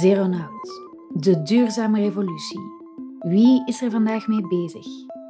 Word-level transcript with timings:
Zeronaut, 0.00 0.80
de 1.14 1.42
duurzame 1.42 2.00
revolutie. 2.00 2.60
Wie 3.18 3.62
is 3.66 3.82
er 3.82 3.90
vandaag 3.90 4.26
mee 4.26 4.46
bezig? 4.46 4.86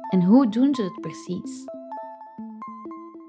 En 0.09 0.23
hoe 0.23 0.49
doen 0.49 0.75
ze 0.75 0.83
het 0.83 1.01
precies? 1.01 1.63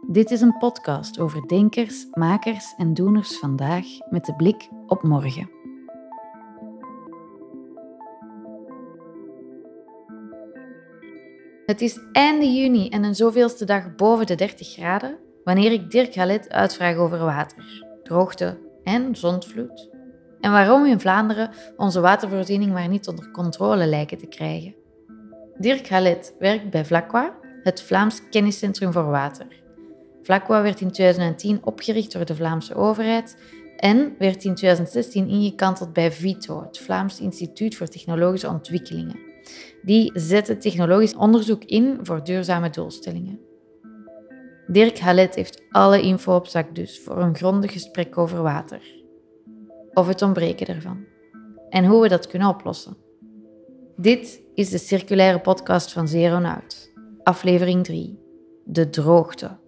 Dit 0.07 0.31
is 0.31 0.41
een 0.41 0.57
podcast 0.59 1.19
over 1.19 1.49
denkers, 1.49 2.07
makers 2.11 2.75
en 2.77 2.95
doeners 2.95 3.39
vandaag 3.39 3.87
met 4.11 4.25
de 4.25 4.35
blik 4.37 4.69
op 4.87 5.03
morgen. 5.03 5.51
Het 11.67 11.81
is 11.81 12.01
einde 12.13 12.53
juni 12.53 12.89
en 12.89 13.05
een 13.05 13.15
zoveelste 13.15 13.65
dag 13.65 13.95
boven 13.95 14.27
de 14.27 14.35
30 14.35 14.69
graden 14.69 15.19
wanneer 15.45 15.73
ik 15.73 15.91
Dirk 15.91 16.15
Halet 16.15 16.49
uitvraag 16.49 16.97
over 16.97 17.19
water, 17.19 17.85
droogte 18.03 18.59
en 18.83 19.17
zondvloed. 19.17 19.90
En 20.41 20.51
waarom 20.51 20.83
we 20.83 20.89
in 20.89 21.01
Vlaanderen 21.01 21.51
onze 21.77 22.01
watervoorziening 22.01 22.73
maar 22.73 22.89
niet 22.89 23.09
onder 23.09 23.31
controle 23.31 23.87
lijken 23.87 24.19
te 24.19 24.27
krijgen. 24.27 24.75
Dirk 25.59 25.89
Halet 25.89 26.35
werkt 26.39 26.71
bij 26.71 26.85
Vlaqua, 26.85 27.35
het 27.63 27.83
Vlaams 27.83 28.29
Kenniscentrum 28.31 28.93
voor 28.93 29.05
Water. 29.05 29.47
Vlaqua 30.23 30.63
werd 30.63 30.81
in 30.81 30.91
2010 30.91 31.61
opgericht 31.65 32.13
door 32.13 32.25
de 32.25 32.35
Vlaamse 32.35 32.75
overheid 32.75 33.37
en 33.77 34.15
werd 34.19 34.45
in 34.45 34.55
2016 34.55 35.29
ingekanteld 35.29 35.93
bij 35.93 36.13
VITO, 36.13 36.63
het 36.63 36.79
Vlaams 36.79 37.21
Instituut 37.21 37.77
voor 37.77 37.87
Technologische 37.87 38.49
Ontwikkelingen. 38.49 39.19
Die 39.83 40.11
zetten 40.15 40.59
technologisch 40.59 41.15
onderzoek 41.15 41.65
in 41.65 41.99
voor 42.03 42.25
duurzame 42.25 42.71
doelstellingen. 42.71 43.41
Dirk 44.67 44.99
Halet 44.99 45.35
heeft 45.35 45.63
alle 45.71 46.03
info 46.03 46.35
op 46.35 46.47
zak 46.47 46.75
dus 46.75 47.01
voor 47.01 47.17
een 47.17 47.37
grondig 47.37 47.73
gesprek 47.73 48.19
over 48.19 48.43
water. 48.43 49.00
Of 49.95 50.07
het 50.07 50.23
ontbreken 50.23 50.67
ervan. 50.67 51.05
En 51.69 51.85
hoe 51.85 52.03
we 52.03 52.09
dat 52.09 52.27
kunnen 52.27 52.49
oplossen. 52.49 52.97
Dit 53.97 54.41
is 54.55 54.71
de 54.71 54.79
circulaire 54.79 55.41
podcast 55.41 55.93
van 55.93 56.09
Zeronaut, 56.09 56.93
aflevering 57.23 57.85
3. 57.85 58.19
De 58.65 58.91
droogte. 58.91 59.59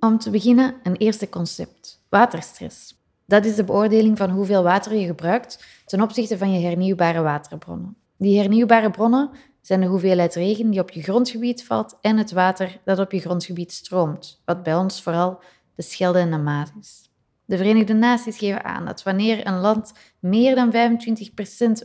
Om 0.00 0.18
te 0.18 0.30
beginnen 0.30 0.74
een 0.82 0.96
eerste 0.96 1.28
concept: 1.28 2.04
waterstress. 2.08 3.04
Dat 3.26 3.44
is 3.44 3.54
de 3.54 3.64
beoordeling 3.64 4.18
van 4.18 4.30
hoeveel 4.30 4.62
water 4.62 4.94
je 4.94 5.06
gebruikt 5.06 5.82
ten 5.84 6.00
opzichte 6.00 6.38
van 6.38 6.52
je 6.52 6.66
hernieuwbare 6.66 7.20
waterbronnen. 7.20 7.96
Die 8.18 8.38
hernieuwbare 8.38 8.90
bronnen 8.90 9.30
zijn 9.66 9.80
de 9.80 9.86
hoeveelheid 9.86 10.34
regen 10.34 10.70
die 10.70 10.80
op 10.80 10.90
je 10.90 11.02
grondgebied 11.02 11.64
valt 11.64 11.98
en 12.00 12.16
het 12.16 12.30
water 12.32 12.80
dat 12.84 12.98
op 12.98 13.12
je 13.12 13.20
grondgebied 13.20 13.72
stroomt, 13.72 14.42
wat 14.44 14.62
bij 14.62 14.74
ons 14.74 15.02
vooral 15.02 15.40
de 15.74 15.82
Schelde 15.82 16.18
en 16.18 16.30
de 16.30 16.38
Maas 16.38 16.70
is. 16.80 17.10
De 17.44 17.56
Verenigde 17.56 17.94
Naties 17.94 18.38
geven 18.38 18.64
aan 18.64 18.84
dat 18.84 19.02
wanneer 19.02 19.46
een 19.46 19.58
land 19.58 19.92
meer 20.18 20.54
dan 20.54 20.72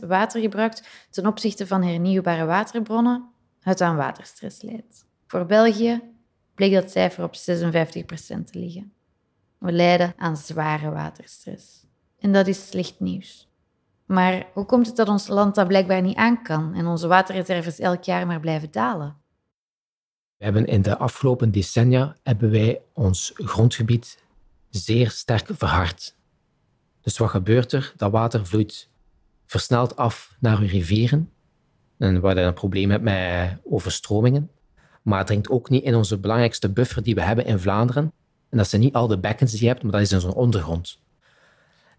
25% 0.04 0.06
water 0.06 0.40
gebruikt 0.40 0.88
ten 1.10 1.26
opzichte 1.26 1.66
van 1.66 1.82
hernieuwbare 1.82 2.44
waterbronnen, 2.44 3.28
het 3.60 3.80
aan 3.80 3.96
waterstress 3.96 4.62
leidt. 4.62 5.06
Voor 5.26 5.46
België 5.46 6.00
bleek 6.54 6.72
dat 6.72 6.90
cijfer 6.90 7.24
op 7.24 7.34
56% 7.34 7.38
te 7.38 8.58
liggen. 8.58 8.92
We 9.58 9.72
lijden 9.72 10.14
aan 10.16 10.36
zware 10.36 10.90
waterstress. 10.90 11.86
En 12.18 12.32
dat 12.32 12.46
is 12.46 12.68
slecht 12.68 13.00
nieuws. 13.00 13.51
Maar 14.12 14.46
hoe 14.52 14.64
komt 14.64 14.86
het 14.86 14.96
dat 14.96 15.08
ons 15.08 15.28
land 15.28 15.54
dat 15.54 15.68
blijkbaar 15.68 16.02
niet 16.02 16.16
aan 16.16 16.42
kan 16.42 16.74
en 16.74 16.86
onze 16.86 17.06
waterreserves 17.06 17.78
elk 17.78 18.02
jaar 18.02 18.26
maar 18.26 18.40
blijven 18.40 18.70
dalen? 18.70 19.16
We 20.36 20.44
hebben 20.44 20.66
in 20.66 20.82
de 20.82 20.98
afgelopen 20.98 21.50
decennia 21.50 22.16
hebben 22.22 22.50
wij 22.50 22.80
ons 22.92 23.30
grondgebied 23.34 24.22
zeer 24.70 25.10
sterk 25.10 25.48
verhard. 25.52 26.16
Dus 27.00 27.18
wat 27.18 27.30
gebeurt 27.30 27.72
er? 27.72 27.92
Dat 27.96 28.10
water 28.10 28.46
vloeit 28.46 28.90
versneld 29.46 29.96
af 29.96 30.36
naar 30.40 30.58
uw 30.58 30.66
rivieren. 30.66 31.30
En 31.98 32.20
waar 32.20 32.38
je 32.38 32.40
een 32.40 32.54
probleem 32.54 32.90
hebt 32.90 33.02
met 33.02 33.58
overstromingen. 33.64 34.50
Maar 35.02 35.18
het 35.18 35.26
dringt 35.26 35.50
ook 35.50 35.70
niet 35.70 35.84
in 35.84 35.94
onze 35.94 36.18
belangrijkste 36.18 36.72
buffer 36.72 37.02
die 37.02 37.14
we 37.14 37.22
hebben 37.22 37.44
in 37.44 37.58
Vlaanderen. 37.58 38.12
En 38.48 38.58
dat 38.58 38.68
zijn 38.68 38.82
niet 38.82 38.94
al 38.94 39.06
de 39.06 39.18
bekkens 39.18 39.50
die 39.50 39.60
je 39.60 39.66
hebt, 39.66 39.82
maar 39.82 39.92
dat 39.92 40.00
is 40.00 40.12
in 40.12 40.20
zo'n 40.20 40.34
ondergrond. 40.34 41.00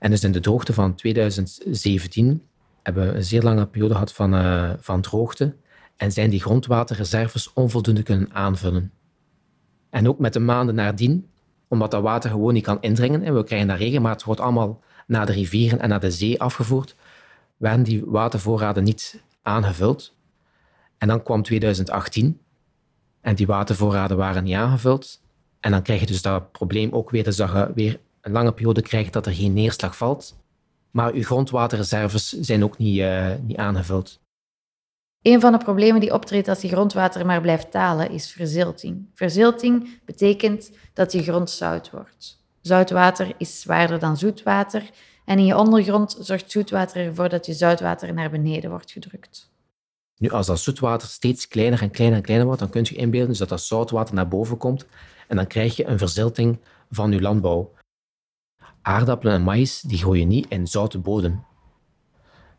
En 0.03 0.09
dus 0.09 0.23
in 0.23 0.31
de 0.31 0.39
droogte 0.39 0.73
van 0.73 0.95
2017 0.95 2.43
hebben 2.81 3.07
we 3.07 3.13
een 3.13 3.23
zeer 3.23 3.41
lange 3.41 3.67
periode 3.67 3.93
gehad 3.93 4.13
van, 4.13 4.35
uh, 4.35 4.73
van 4.79 5.01
droogte 5.01 5.55
en 5.97 6.11
zijn 6.11 6.29
die 6.29 6.41
grondwaterreserves 6.41 7.53
onvoldoende 7.53 8.03
kunnen 8.03 8.33
aanvullen. 8.33 8.91
En 9.89 10.07
ook 10.07 10.19
met 10.19 10.33
de 10.33 10.39
maanden 10.39 10.75
nadien, 10.75 11.29
omdat 11.67 11.91
dat 11.91 12.01
water 12.01 12.29
gewoon 12.29 12.53
niet 12.53 12.63
kan 12.63 12.81
indringen 12.81 13.23
en 13.23 13.35
we 13.35 13.43
krijgen 13.43 13.67
daar 13.67 13.77
regen, 13.77 14.01
maar 14.01 14.11
het 14.11 14.23
wordt 14.23 14.41
allemaal 14.41 14.81
naar 15.07 15.25
de 15.25 15.31
rivieren 15.31 15.79
en 15.79 15.89
naar 15.89 15.99
de 15.99 16.11
zee 16.11 16.41
afgevoerd, 16.41 16.95
werden 17.57 17.83
die 17.83 18.03
watervoorraden 18.05 18.83
niet 18.83 19.23
aangevuld. 19.41 20.15
En 20.97 21.07
dan 21.07 21.23
kwam 21.23 21.43
2018 21.43 22.39
en 23.21 23.35
die 23.35 23.47
watervoorraden 23.47 24.17
waren 24.17 24.43
niet 24.43 24.55
aangevuld. 24.55 25.21
En 25.59 25.71
dan 25.71 25.81
krijg 25.81 25.99
je 25.99 26.05
dus 26.05 26.21
dat 26.21 26.51
probleem 26.51 26.91
ook 26.91 27.09
weer, 27.09 27.23
dus 27.23 27.35
dat 27.35 27.71
weer 27.75 27.99
een 28.23 28.31
lange 28.31 28.53
periode 28.53 28.81
krijgt 28.81 29.13
dat 29.13 29.25
er 29.25 29.33
geen 29.33 29.53
neerslag 29.53 29.97
valt. 29.97 30.35
Maar 30.91 31.13
uw 31.13 31.23
grondwaterreserves 31.23 32.29
zijn 32.29 32.63
ook 32.63 32.77
niet, 32.77 32.97
uh, 32.97 33.33
niet 33.41 33.57
aangevuld. 33.57 34.19
Een 35.21 35.41
van 35.41 35.51
de 35.51 35.57
problemen 35.57 36.01
die 36.01 36.13
optreedt 36.13 36.47
als 36.47 36.61
je 36.61 36.67
grondwater 36.67 37.25
maar 37.25 37.41
blijft 37.41 37.71
dalen 37.71 38.11
is 38.11 38.31
verzilting. 38.31 39.09
Verzilting 39.13 39.99
betekent 40.05 40.71
dat 40.93 41.11
je 41.11 41.23
grond 41.23 41.49
zout 41.49 41.89
wordt. 41.89 42.41
Zoutwater 42.61 43.33
is 43.37 43.61
zwaarder 43.61 43.99
dan 43.99 44.17
zoetwater 44.17 44.89
en 45.25 45.37
in 45.37 45.45
je 45.45 45.57
ondergrond 45.57 46.17
zorgt 46.19 46.51
zoetwater 46.51 47.05
ervoor 47.05 47.29
dat 47.29 47.45
je 47.45 47.53
zoutwater 47.53 48.13
naar 48.13 48.29
beneden 48.29 48.69
wordt 48.69 48.91
gedrukt. 48.91 49.51
Nu, 50.17 50.29
als 50.29 50.47
dat 50.47 50.59
zoetwater 50.59 51.07
steeds 51.07 51.47
kleiner 51.47 51.81
en 51.81 51.91
kleiner 51.91 52.17
en 52.17 52.23
kleiner 52.23 52.45
wordt, 52.47 52.61
dan 52.61 52.71
kunt 52.71 52.87
je 52.87 52.95
inbeelden 52.95 53.29
dus 53.29 53.37
dat 53.37 53.49
dat 53.49 53.61
zoutwater 53.61 54.15
naar 54.15 54.27
boven 54.27 54.57
komt 54.57 54.85
en 55.27 55.35
dan 55.35 55.47
krijg 55.47 55.75
je 55.75 55.85
een 55.85 55.97
verzilting 55.97 56.59
van 56.89 57.11
je 57.11 57.21
landbouw 57.21 57.73
aardappelen 58.83 59.33
en 59.33 59.41
maïs, 59.41 59.81
die 59.81 59.97
gooi 59.97 60.25
niet 60.25 60.45
in 60.49 60.67
zoute 60.67 60.99
bodem. 60.99 61.43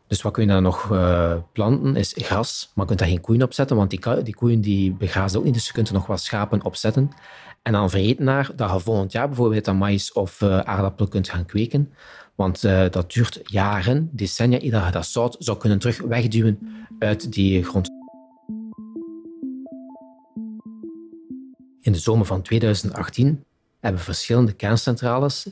Dus 0.07 0.21
wat 0.21 0.33
kun 0.33 0.43
je 0.43 0.49
dan 0.49 0.63
nog 0.63 0.91
uh, 0.91 1.35
planten, 1.53 1.95
is 1.95 2.13
gras. 2.17 2.71
Maar 2.73 2.83
je 2.83 2.87
kunt 2.87 2.99
daar 2.99 3.09
geen 3.09 3.21
koeien 3.21 3.43
op 3.43 3.53
zetten, 3.53 3.75
want 3.75 3.89
die, 3.89 4.23
die 4.23 4.35
koeien 4.35 4.61
die 4.61 4.93
begrazen 4.93 5.39
ook 5.39 5.45
niet. 5.45 5.53
Dus 5.53 5.67
je 5.67 5.73
kunt 5.73 5.87
er 5.87 5.93
nog 5.93 6.07
wat 6.07 6.21
schapen 6.21 6.63
op 6.63 6.75
zetten. 6.75 7.11
En 7.61 7.71
dan 7.71 7.89
vergeet 7.89 8.19
naar 8.19 8.51
dat 8.55 8.71
je 8.71 8.79
volgend 8.79 9.11
jaar 9.11 9.27
bijvoorbeeld 9.27 9.67
aan 9.67 9.77
maïs 9.77 10.13
of 10.13 10.41
uh, 10.41 10.59
aardappelen 10.59 11.09
kunt 11.09 11.29
gaan 11.29 11.45
kweken. 11.45 11.93
Want 12.35 12.63
uh, 12.63 12.85
dat 12.89 13.11
duurt 13.11 13.39
jaren, 13.43 14.09
decennia, 14.11 14.61
eer 14.61 14.85
je 14.85 14.91
dat 14.91 15.05
zout 15.05 15.35
zou 15.39 15.57
kunnen 15.57 15.79
terug 15.79 16.01
wegduwen 16.01 16.59
uit 16.99 17.33
die 17.33 17.63
grond. 17.63 17.89
In 21.81 21.91
de 21.91 21.97
zomer 21.97 22.25
van 22.25 22.41
2018 22.41 23.43
hebben 23.79 24.01
verschillende 24.01 24.53
kerncentrales 24.53 25.47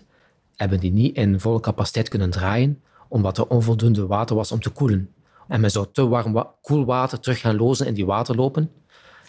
hebben 0.55 0.79
die 0.79 0.91
niet 0.91 1.15
in 1.15 1.39
volle 1.39 1.59
capaciteit 1.59 2.09
kunnen 2.09 2.29
draaien, 2.29 2.81
omdat 3.07 3.37
er 3.37 3.47
onvoldoende 3.47 4.05
water 4.05 4.35
was 4.35 4.51
om 4.51 4.59
te 4.59 4.69
koelen. 4.69 5.13
En 5.47 5.61
men 5.61 5.71
zou 5.71 5.85
te 5.91 6.07
warm 6.07 6.47
koel 6.61 6.85
water 6.85 7.19
terug 7.19 7.39
gaan 7.39 7.55
lozen 7.55 7.87
in 7.87 7.93
die 7.93 8.05
waterlopen. 8.05 8.71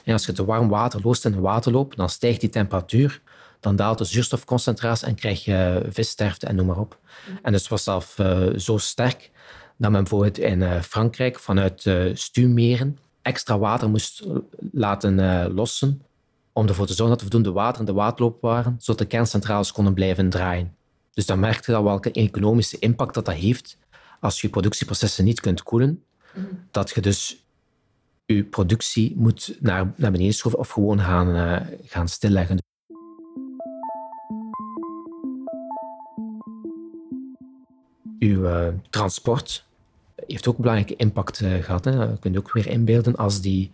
En 0.05 0.13
als 0.13 0.27
je 0.27 0.33
te 0.33 0.45
warm 0.45 0.69
water 0.69 1.01
loost 1.03 1.25
in 1.25 1.33
een 1.33 1.41
waterloop, 1.41 1.97
dan 1.97 2.09
stijgt 2.09 2.41
die 2.41 2.49
temperatuur, 2.49 3.21
dan 3.61 3.77
daalt 3.77 3.99
de 3.99 4.05
zuurstofconcentratie 4.05 5.07
en 5.07 5.15
krijg 5.15 5.45
je 5.45 5.87
vissterfte 5.89 6.47
en 6.47 6.57
noem 6.57 6.67
maar 6.67 6.79
op. 6.79 6.99
En 7.43 7.53
dus 7.53 7.69
was 7.69 7.85
zelf 7.85 8.19
uh, 8.19 8.47
zo 8.57 8.79
sterk 8.79 9.31
dat 9.77 9.91
men 9.91 10.01
bijvoorbeeld 10.01 10.39
in 10.39 10.61
uh, 10.61 10.81
Frankrijk 10.81 11.39
vanuit 11.39 11.85
uh, 11.85 12.15
stuwmeren 12.15 12.99
extra 13.23 13.59
water 13.59 13.91
moest 13.91 14.27
laten 14.73 15.53
lossen 15.55 16.03
om 16.53 16.69
ervoor 16.69 16.87
te 16.87 16.95
zorgen 16.95 17.17
dat 17.17 17.25
er 17.25 17.31
voldoende 17.31 17.61
water 17.61 17.81
in 17.81 17.87
de 17.87 17.93
waterloop 17.93 18.41
waren, 18.41 18.77
zodat 18.79 18.99
de 18.99 19.07
kerncentrales 19.07 19.73
konden 19.73 19.95
blijven 19.95 20.31
draaien. 20.31 20.75
Dus 21.15 21.27
dan 21.27 21.41
merk 21.41 21.67
je 21.67 21.73
dat 21.73 21.83
welke 21.83 22.13
economische 22.13 22.79
impact 22.79 23.15
dat, 23.15 23.25
dat 23.25 23.35
heeft 23.35 23.79
als 24.21 24.41
je 24.41 24.49
productieprocessen 24.49 25.25
niet 25.25 25.41
kunt 25.41 25.63
koelen. 25.63 26.05
Dat 26.71 26.91
je 26.91 27.01
dus 27.01 27.45
je 28.27 28.45
productie 28.45 29.13
moet 29.17 29.57
naar, 29.61 29.93
naar 29.97 30.11
beneden 30.11 30.35
schroeven 30.35 30.61
of 30.61 30.69
gewoon 30.69 31.01
gaan, 31.01 31.37
uh, 31.37 31.61
gaan 31.85 32.09
stilleggen. 32.09 32.59
Uw 38.19 38.45
uh, 38.45 38.69
transport 38.91 39.65
heeft 40.27 40.47
ook 40.49 40.57
een 40.57 40.63
belangrijke 40.63 40.97
impact 40.97 41.41
uh, 41.41 41.63
gehad. 41.63 41.85
Hè. 41.85 41.91
Je 42.23 42.39
ook 42.39 42.53
weer 42.53 42.67
inbeelden 42.67 43.17
als 43.17 43.41
die 43.41 43.71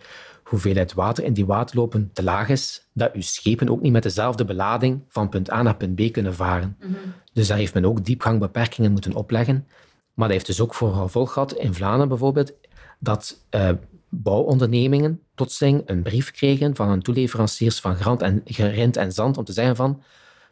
hoeveelheid 0.51 0.95
water 0.95 1.25
in 1.25 1.33
die 1.33 1.47
waterlopen 1.47 2.11
te 2.13 2.23
laag 2.23 2.49
is, 2.49 2.89
dat 2.93 3.13
uw 3.13 3.21
schepen 3.21 3.69
ook 3.69 3.81
niet 3.81 3.93
met 3.93 4.03
dezelfde 4.03 4.45
belading 4.45 5.03
van 5.09 5.29
punt 5.29 5.53
A 5.53 5.63
naar 5.63 5.77
punt 5.77 5.95
B 5.95 6.13
kunnen 6.13 6.35
varen. 6.35 6.77
Mhm. 6.81 6.93
Dus 7.33 7.49
daar 7.49 7.59
heeft 7.59 7.75
men 7.75 7.85
ook 7.85 8.05
diepgangbeperkingen 8.05 8.93
moeten 8.93 9.15
opleggen. 9.15 9.67
Maar 10.15 10.27
dat 10.27 10.37
heeft 10.37 10.47
dus 10.47 10.61
ook 10.61 10.75
voor 10.75 10.95
gevolg 10.95 11.33
gehad, 11.33 11.53
in 11.53 11.75
Vlaanderen 11.75 12.09
bijvoorbeeld, 12.09 12.53
dat 12.99 13.45
uh, 13.51 13.71
bouwondernemingen 14.09 15.21
plotseling 15.35 15.83
een 15.87 16.03
brief 16.03 16.31
kregen 16.31 16.77
van 16.77 16.89
hun 16.89 17.03
toeleveranciers 17.03 17.81
van 17.81 17.95
grant 17.95 18.23
en, 18.23 18.41
grind 18.45 18.97
en 18.97 19.13
zand 19.13 19.39
om 19.39 19.45
te 19.45 19.53
zeggen 19.53 19.77
van 19.77 20.03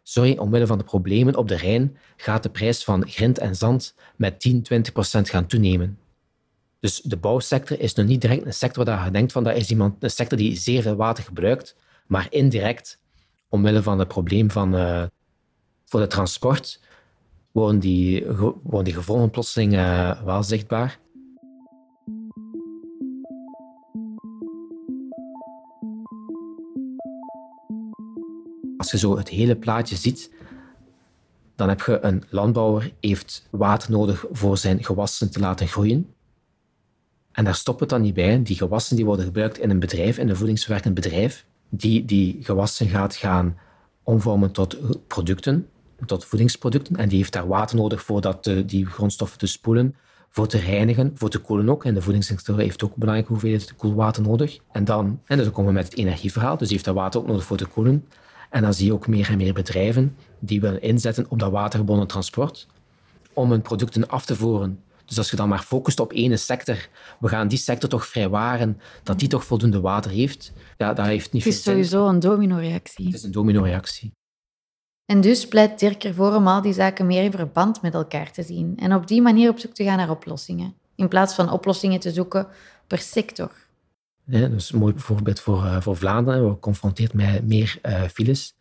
sorry, 0.02 0.36
omwille 0.36 0.66
van 0.66 0.78
de 0.78 0.84
problemen 0.84 1.36
op 1.36 1.48
de 1.48 1.56
Rijn 1.56 1.96
gaat 2.16 2.42
de 2.42 2.48
prijs 2.48 2.84
van 2.84 3.08
grind 3.08 3.38
en 3.38 3.54
zand 3.54 3.94
met 4.16 4.40
10, 4.40 4.62
20 4.62 4.92
procent 4.92 5.30
gaan 5.30 5.46
toenemen. 5.46 5.98
Dus 6.80 7.00
de 7.00 7.16
bouwsector 7.16 7.80
is 7.80 7.94
nog 7.94 8.06
niet 8.06 8.20
direct 8.20 8.46
een 8.46 8.54
sector 8.54 8.84
waar 8.84 9.04
je 9.04 9.10
denkt 9.10 9.32
van 9.32 9.44
dat 9.44 9.56
is 9.56 9.70
iemand, 9.70 10.02
een 10.02 10.10
sector 10.10 10.38
die 10.38 10.56
zeer 10.56 10.82
veel 10.82 10.96
water 10.96 11.25
gebruikt, 11.25 11.76
maar 12.06 12.26
indirect, 12.30 12.98
omwille 13.48 13.82
van 13.82 13.98
het 13.98 14.08
probleem 14.08 14.50
van, 14.50 14.75
uh, 14.75 15.04
voor 15.84 16.00
het 16.00 16.10
transport, 16.10 16.80
worden 17.52 17.80
die, 17.80 18.26
worden 18.62 18.84
die 18.84 18.94
gevolgen 18.94 19.30
plotseling 19.30 19.72
uh, 19.72 20.22
wel 20.22 20.42
zichtbaar. 20.42 20.98
Als 28.76 28.90
je 28.90 28.98
zo 28.98 29.16
het 29.16 29.28
hele 29.28 29.56
plaatje 29.56 29.96
ziet, 29.96 30.32
dan 31.56 31.69
heb 31.69 31.80
je 31.80 31.98
een 32.00 32.25
landbouwer 32.30 32.92
heeft 33.00 33.48
water 33.50 33.90
nodig 33.90 34.25
voor 34.30 34.58
zijn 34.58 34.84
gewassen 34.84 35.30
te 35.30 35.40
laten 35.40 35.69
groeien. 35.69 36.12
En 37.38 37.44
daar 37.44 37.55
stopt 37.55 37.81
het 37.81 37.88
dan 37.88 38.02
niet 38.02 38.14
bij. 38.14 38.43
Die 38.43 38.56
gewassen 38.56 38.96
die 38.96 39.05
worden 39.05 39.25
gebruikt 39.25 39.58
in 39.58 39.70
een 39.70 39.79
bedrijf, 39.79 40.19
in 40.19 40.29
een 40.29 40.37
voedingsverwerkend 40.37 40.94
bedrijf, 40.94 41.44
die 41.69 42.05
die 42.05 42.38
gewassen 42.40 42.88
gaat 42.88 43.17
gaan 43.17 43.58
omvormen 44.02 44.52
tot 44.52 44.76
producten, 45.06 45.69
tot 46.06 46.25
voedingsproducten. 46.25 46.96
En 46.96 47.08
die 47.08 47.19
heeft 47.19 47.32
daar 47.32 47.49
water 47.49 47.76
nodig 47.76 48.02
voor 48.02 48.20
dat, 48.20 48.46
eh, 48.46 48.56
die 48.67 48.87
grondstoffen 48.87 49.38
te 49.38 49.46
spoelen, 49.46 49.94
voor 50.31 50.46
te 50.46 50.58
reinigen, 50.58 51.12
voor 51.14 51.31
te 51.31 51.38
koelen 51.38 51.69
ook. 51.69 51.85
En 51.85 51.94
de 51.94 52.02
voedingssector 52.02 52.58
heeft 52.58 52.85
ook 52.85 52.94
belangrijke 52.94 53.32
hoeveelheden 53.32 53.76
koelwater 53.76 54.23
nodig. 54.23 54.58
En 54.73 54.85
dan, 54.85 55.20
en 55.25 55.37
dus 55.37 55.44
dan 55.44 55.55
komen 55.55 55.70
we 55.70 55.79
met 55.79 55.88
het 55.88 55.99
energieverhaal. 55.99 56.56
Dus 56.56 56.67
die 56.67 56.76
heeft 56.76 56.88
dat 56.88 56.94
water 56.94 57.20
ook 57.20 57.26
nodig 57.26 57.44
voor 57.44 57.56
te 57.56 57.67
koelen. 57.67 58.05
En 58.50 58.62
dan 58.62 58.75
zie 58.75 58.87
je 58.87 58.93
ook 58.93 59.06
meer 59.06 59.31
en 59.31 59.37
meer 59.37 59.55
bedrijven 59.55 60.17
die 60.38 60.61
willen 60.61 60.82
inzetten 60.82 61.26
op 61.29 61.38
dat 61.38 61.50
watergebonden 61.50 62.06
transport 62.06 62.67
om 63.32 63.50
hun 63.50 63.62
producten 63.62 64.08
af 64.08 64.25
te 64.25 64.37
voeren. 64.37 64.82
Dus 65.08 65.19
als 65.19 65.31
je 65.31 65.37
dan 65.37 65.49
maar 65.49 65.62
focust 65.62 66.00
op 66.00 66.12
één 66.12 66.38
sector, 66.38 66.88
we 67.20 67.28
gaan 67.28 67.49
die 67.49 67.58
sector 67.58 67.88
toch 67.88 68.06
vrijwaren, 68.06 68.81
dat 69.02 69.19
die 69.19 69.28
toch 69.28 69.44
voldoende 69.44 69.81
water 69.81 70.10
heeft, 70.10 70.52
ja, 70.76 70.94
dat 70.94 71.06
heeft 71.06 71.32
niet 71.32 71.43
veel 71.43 71.52
Het 71.52 71.60
is 71.60 71.66
sowieso 71.66 72.08
een 72.08 72.20
domino-reactie. 72.20 73.06
Het 73.06 73.14
is 73.14 73.22
een 73.22 73.32
domino-reactie. 73.32 74.12
En 75.05 75.20
dus 75.20 75.49
pleit 75.49 75.78
Dirk 75.78 76.05
ervoor 76.05 76.34
om 76.34 76.46
al 76.46 76.62
die 76.62 76.72
zaken 76.72 77.06
meer 77.06 77.22
in 77.22 77.31
verband 77.31 77.82
met 77.82 77.94
elkaar 77.94 78.32
te 78.32 78.43
zien 78.43 78.76
en 78.76 78.94
op 78.94 79.06
die 79.06 79.22
manier 79.22 79.50
op 79.50 79.58
zoek 79.58 79.75
te 79.75 79.84
gaan 79.84 79.96
naar 79.96 80.10
oplossingen, 80.10 80.75
in 80.94 81.08
plaats 81.08 81.34
van 81.34 81.50
oplossingen 81.50 82.00
te 82.00 82.12
zoeken 82.12 82.46
per 82.87 82.99
sector. 82.99 83.52
Ja, 84.25 84.49
dus 84.49 84.72
een 84.72 84.78
mooi 84.78 84.94
voorbeeld 84.96 85.40
voor, 85.40 85.64
uh, 85.64 85.81
voor 85.81 85.96
Vlaanderen. 85.96 86.44
We 86.44 86.50
geconfronteerd 86.50 87.12
met 87.12 87.46
meer 87.46 87.78
uh, 87.82 88.02
files. 88.02 88.54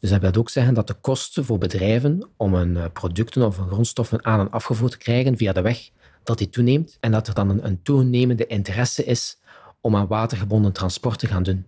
Dus 0.00 0.10
dat 0.10 0.20
wil 0.20 0.34
ook 0.34 0.50
zeggen 0.50 0.74
dat 0.74 0.86
de 0.86 0.94
kosten 0.94 1.44
voor 1.44 1.58
bedrijven 1.58 2.28
om 2.36 2.54
hun 2.54 2.74
uh, 2.74 2.84
producten 2.92 3.46
of 3.46 3.56
grondstoffen 3.56 4.24
aan 4.24 4.40
en 4.40 4.50
afgevoerd 4.50 4.92
te 4.92 4.98
krijgen 4.98 5.36
via 5.36 5.52
de 5.52 5.60
weg, 5.60 5.90
dat 6.22 6.38
die 6.38 6.48
toeneemt 6.48 6.96
en 7.00 7.12
dat 7.12 7.28
er 7.28 7.34
dan 7.34 7.48
een, 7.48 7.66
een 7.66 7.82
toenemende 7.82 8.46
interesse 8.46 9.04
is 9.04 9.38
om 9.80 9.96
aan 9.96 10.06
watergebonden 10.06 10.72
transport 10.72 11.18
te 11.18 11.26
gaan 11.26 11.42
doen. 11.42 11.66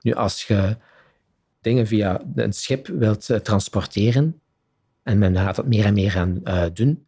Nu, 0.00 0.12
als 0.12 0.44
je 0.44 0.76
dingen 1.60 1.86
via 1.86 2.20
een 2.34 2.52
schip 2.52 2.86
wilt 2.86 3.28
transporteren 3.42 4.40
en 5.02 5.18
men 5.18 5.36
gaat 5.36 5.56
dat 5.56 5.66
meer 5.66 5.84
en 5.84 5.94
meer 5.94 6.10
gaan 6.10 6.42
doen, 6.72 7.06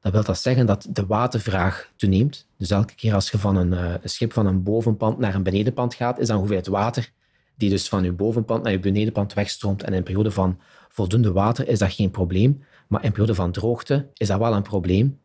dan 0.00 0.12
wil 0.12 0.24
dat 0.24 0.38
zeggen 0.38 0.66
dat 0.66 0.86
de 0.90 1.06
watervraag 1.06 1.92
toeneemt. 1.96 2.46
Dus 2.56 2.70
elke 2.70 2.94
keer 2.94 3.14
als 3.14 3.30
je 3.30 3.38
van 3.38 3.56
een, 3.56 3.72
een, 3.72 4.10
schip 4.10 4.32
van 4.32 4.46
een 4.46 4.62
bovenpand 4.62 5.18
naar 5.18 5.34
een 5.34 5.42
benedenpand 5.42 5.94
gaat, 5.94 6.18
is 6.18 6.26
dan 6.26 6.36
hoeveelheid 6.36 6.66
water 6.66 7.12
die 7.56 7.70
dus 7.70 7.88
van 7.88 8.04
je 8.04 8.12
bovenpand 8.12 8.62
naar 8.62 8.72
je 8.72 8.78
benedenpand 8.78 9.34
wegstroomt. 9.34 9.82
En 9.82 9.90
in 9.90 9.96
een 9.96 10.02
periode 10.02 10.30
van 10.30 10.58
voldoende 10.88 11.32
water 11.32 11.68
is 11.68 11.78
dat 11.78 11.92
geen 11.92 12.10
probleem, 12.10 12.62
maar 12.88 13.00
in 13.00 13.06
een 13.06 13.12
periode 13.12 13.34
van 13.34 13.52
droogte 13.52 14.08
is 14.14 14.28
dat 14.28 14.38
wel 14.38 14.54
een 14.54 14.62
probleem. 14.62 15.20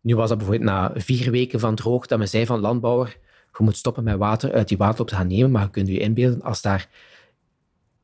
Nu 0.00 0.16
was 0.16 0.28
dat 0.28 0.38
bijvoorbeeld 0.38 0.70
na 0.70 0.92
vier 0.94 1.30
weken 1.30 1.60
van 1.60 1.74
droogte 1.74 2.08
dat 2.08 2.18
men 2.18 2.28
zei 2.28 2.46
van 2.46 2.60
landbouwer, 2.60 3.16
je 3.58 3.64
moet 3.64 3.76
stoppen 3.76 4.04
met 4.04 4.16
water 4.16 4.52
uit 4.52 4.68
die 4.68 4.76
waterloop 4.76 5.08
te 5.08 5.14
gaan 5.14 5.26
nemen, 5.26 5.50
maar 5.50 5.62
je 5.62 5.70
kunt 5.70 5.88
je 5.88 5.98
inbeelden 5.98 6.42
als 6.42 6.62
daar 6.62 6.88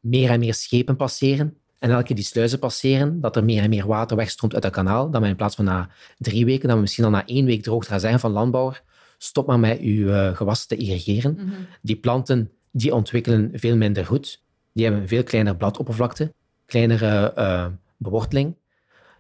meer 0.01 0.31
en 0.31 0.41
meer 0.41 0.55
schepen 0.55 0.97
passeren, 0.97 1.57
en 1.85 1.91
elke 1.91 2.05
keer 2.05 2.17
die 2.17 2.25
sluizen 2.25 2.59
passeren, 2.59 3.21
dat 3.21 3.37
er 3.37 3.45
meer 3.45 3.63
en 3.63 3.69
meer 3.69 3.87
water 3.87 4.17
wegstroomt 4.17 4.55
uit 4.55 4.63
dat 4.63 4.73
kanaal, 4.73 5.11
dat 5.11 5.23
we 5.23 5.29
in 5.29 5.37
plaats 5.37 5.57
van 5.57 5.65
na 5.65 5.89
drie 6.19 6.45
weken, 6.45 6.67
dat 6.67 6.77
we 6.77 6.83
misschien 6.83 7.05
al 7.05 7.11
na 7.11 7.27
één 7.27 7.45
week 7.45 7.63
droogte 7.63 7.91
gaan 7.91 8.01
zeggen 8.01 8.21
van 8.21 8.31
landbouwer, 8.31 8.83
stop 9.19 9.47
maar 9.47 9.59
met 9.59 9.81
uw 9.81 10.07
uh, 10.07 10.37
gewassen 10.37 10.69
te 10.69 10.77
irrigeren. 10.77 11.35
Mhm. 11.35 11.51
Die 11.83 11.97
planten 11.97 12.51
die 12.77 12.95
ontwikkelen 12.95 13.51
veel 13.55 13.77
minder 13.77 14.07
goed. 14.07 14.43
Die 14.73 14.85
hebben 14.85 15.03
een 15.03 15.09
veel 15.09 15.23
kleiner 15.23 15.57
bladoppervlakte, 15.57 16.33
kleinere 16.67 17.33
uh, 17.39 17.67
beworteling. 17.97 18.55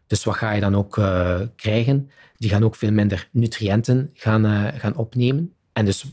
Dus 0.06 0.24
wat 0.24 0.34
ga 0.34 0.52
je 0.52 0.60
dan 0.60 0.76
ook 0.76 0.96
uh, 0.96 1.40
krijgen? 1.56 2.10
Die 2.36 2.50
gaan 2.50 2.64
ook 2.64 2.74
veel 2.76 2.92
minder 2.92 3.28
nutriënten 3.32 4.10
gaan, 4.14 4.72
gaan 4.78 4.96
opnemen. 4.96 5.52
En 5.72 5.84
dus 5.84 6.04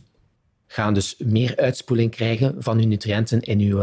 gaan 0.68 0.94
dus 0.94 1.16
meer 1.18 1.58
uitspoeling 1.58 2.12
krijgen 2.12 2.56
van 2.58 2.80
uw 2.80 2.88
nutriënten 2.88 3.42
in 3.42 3.60
uw 3.60 3.78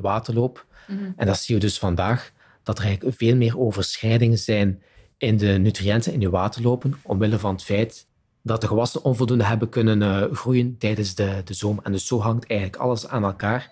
waterloop. 0.00 0.66
Mhm. 0.86 1.10
En 1.16 1.26
dat 1.26 1.38
zie 1.38 1.54
je 1.54 1.60
dus 1.60 1.78
vandaag, 1.78 2.32
dat 2.62 2.78
er 2.78 2.84
eigenlijk 2.84 3.16
veel 3.16 3.36
meer 3.36 3.58
overschrijdingen 3.58 4.38
zijn 4.38 4.82
in 5.18 5.36
de 5.36 5.46
nutriënten 5.46 6.12
in 6.12 6.20
je 6.20 6.30
waterlopen, 6.30 6.94
omwille 7.02 7.38
van 7.38 7.52
het 7.52 7.62
feit 7.62 8.06
dat 8.42 8.60
de 8.60 8.66
gewassen 8.66 9.04
onvoldoende 9.04 9.44
hebben 9.44 9.68
kunnen 9.68 10.02
uh, 10.02 10.36
groeien 10.36 10.78
tijdens 10.78 11.14
de, 11.14 11.40
de 11.44 11.54
zomer. 11.54 11.84
En 11.84 11.92
dus 11.92 12.06
zo 12.06 12.20
hangt 12.20 12.46
eigenlijk 12.46 12.82
alles 12.82 13.08
aan 13.08 13.24
elkaar. 13.24 13.68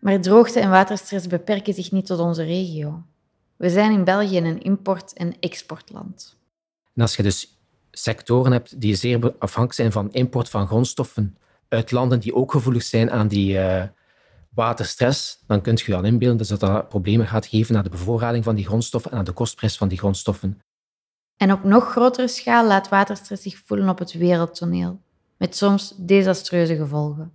Maar 0.00 0.20
droogte 0.20 0.60
en 0.60 0.70
waterstress 0.70 1.26
beperken 1.26 1.74
zich 1.74 1.92
niet 1.92 2.06
tot 2.06 2.18
onze 2.18 2.42
regio. 2.42 3.02
We 3.56 3.70
zijn 3.70 3.92
in 3.92 4.04
België 4.04 4.38
een 4.38 4.62
import- 4.62 5.12
en 5.12 5.34
exportland. 5.40 6.36
En 6.94 7.02
als 7.02 7.16
je 7.16 7.22
dus 7.22 7.58
sectoren 7.90 8.52
hebt 8.52 8.80
die 8.80 8.94
zeer 8.94 9.34
afhankelijk 9.38 9.72
zijn 9.72 9.92
van 9.92 10.12
import 10.12 10.48
van 10.48 10.66
grondstoffen 10.66 11.36
uit 11.68 11.90
landen 11.90 12.20
die 12.20 12.34
ook 12.34 12.52
gevoelig 12.52 12.82
zijn 12.82 13.10
aan 13.10 13.28
die 13.28 13.54
uh, 13.54 13.82
waterstress, 14.58 15.42
dan 15.46 15.60
kunt 15.60 15.80
je 15.80 15.92
je 15.92 15.98
al 15.98 16.04
inbeelden 16.04 16.48
dat 16.48 16.60
dat 16.60 16.88
problemen 16.88 17.26
gaat 17.26 17.46
geven 17.46 17.76
aan 17.76 17.82
de 17.82 17.90
bevoorrading 17.90 18.44
van 18.44 18.54
die 18.54 18.66
grondstoffen 18.66 19.10
en 19.10 19.18
aan 19.18 19.24
de 19.24 19.32
kostprijs 19.32 19.76
van 19.76 19.88
die 19.88 19.98
grondstoffen. 19.98 20.60
En 21.36 21.52
op 21.52 21.64
nog 21.64 21.90
grotere 21.90 22.28
schaal 22.28 22.66
laat 22.66 22.88
waterstress 22.88 23.42
zich 23.42 23.62
voelen 23.64 23.88
op 23.88 23.98
het 23.98 24.12
wereldtoneel, 24.12 25.00
met 25.36 25.56
soms 25.56 25.94
desastreuze 25.96 26.76
gevolgen. 26.76 27.32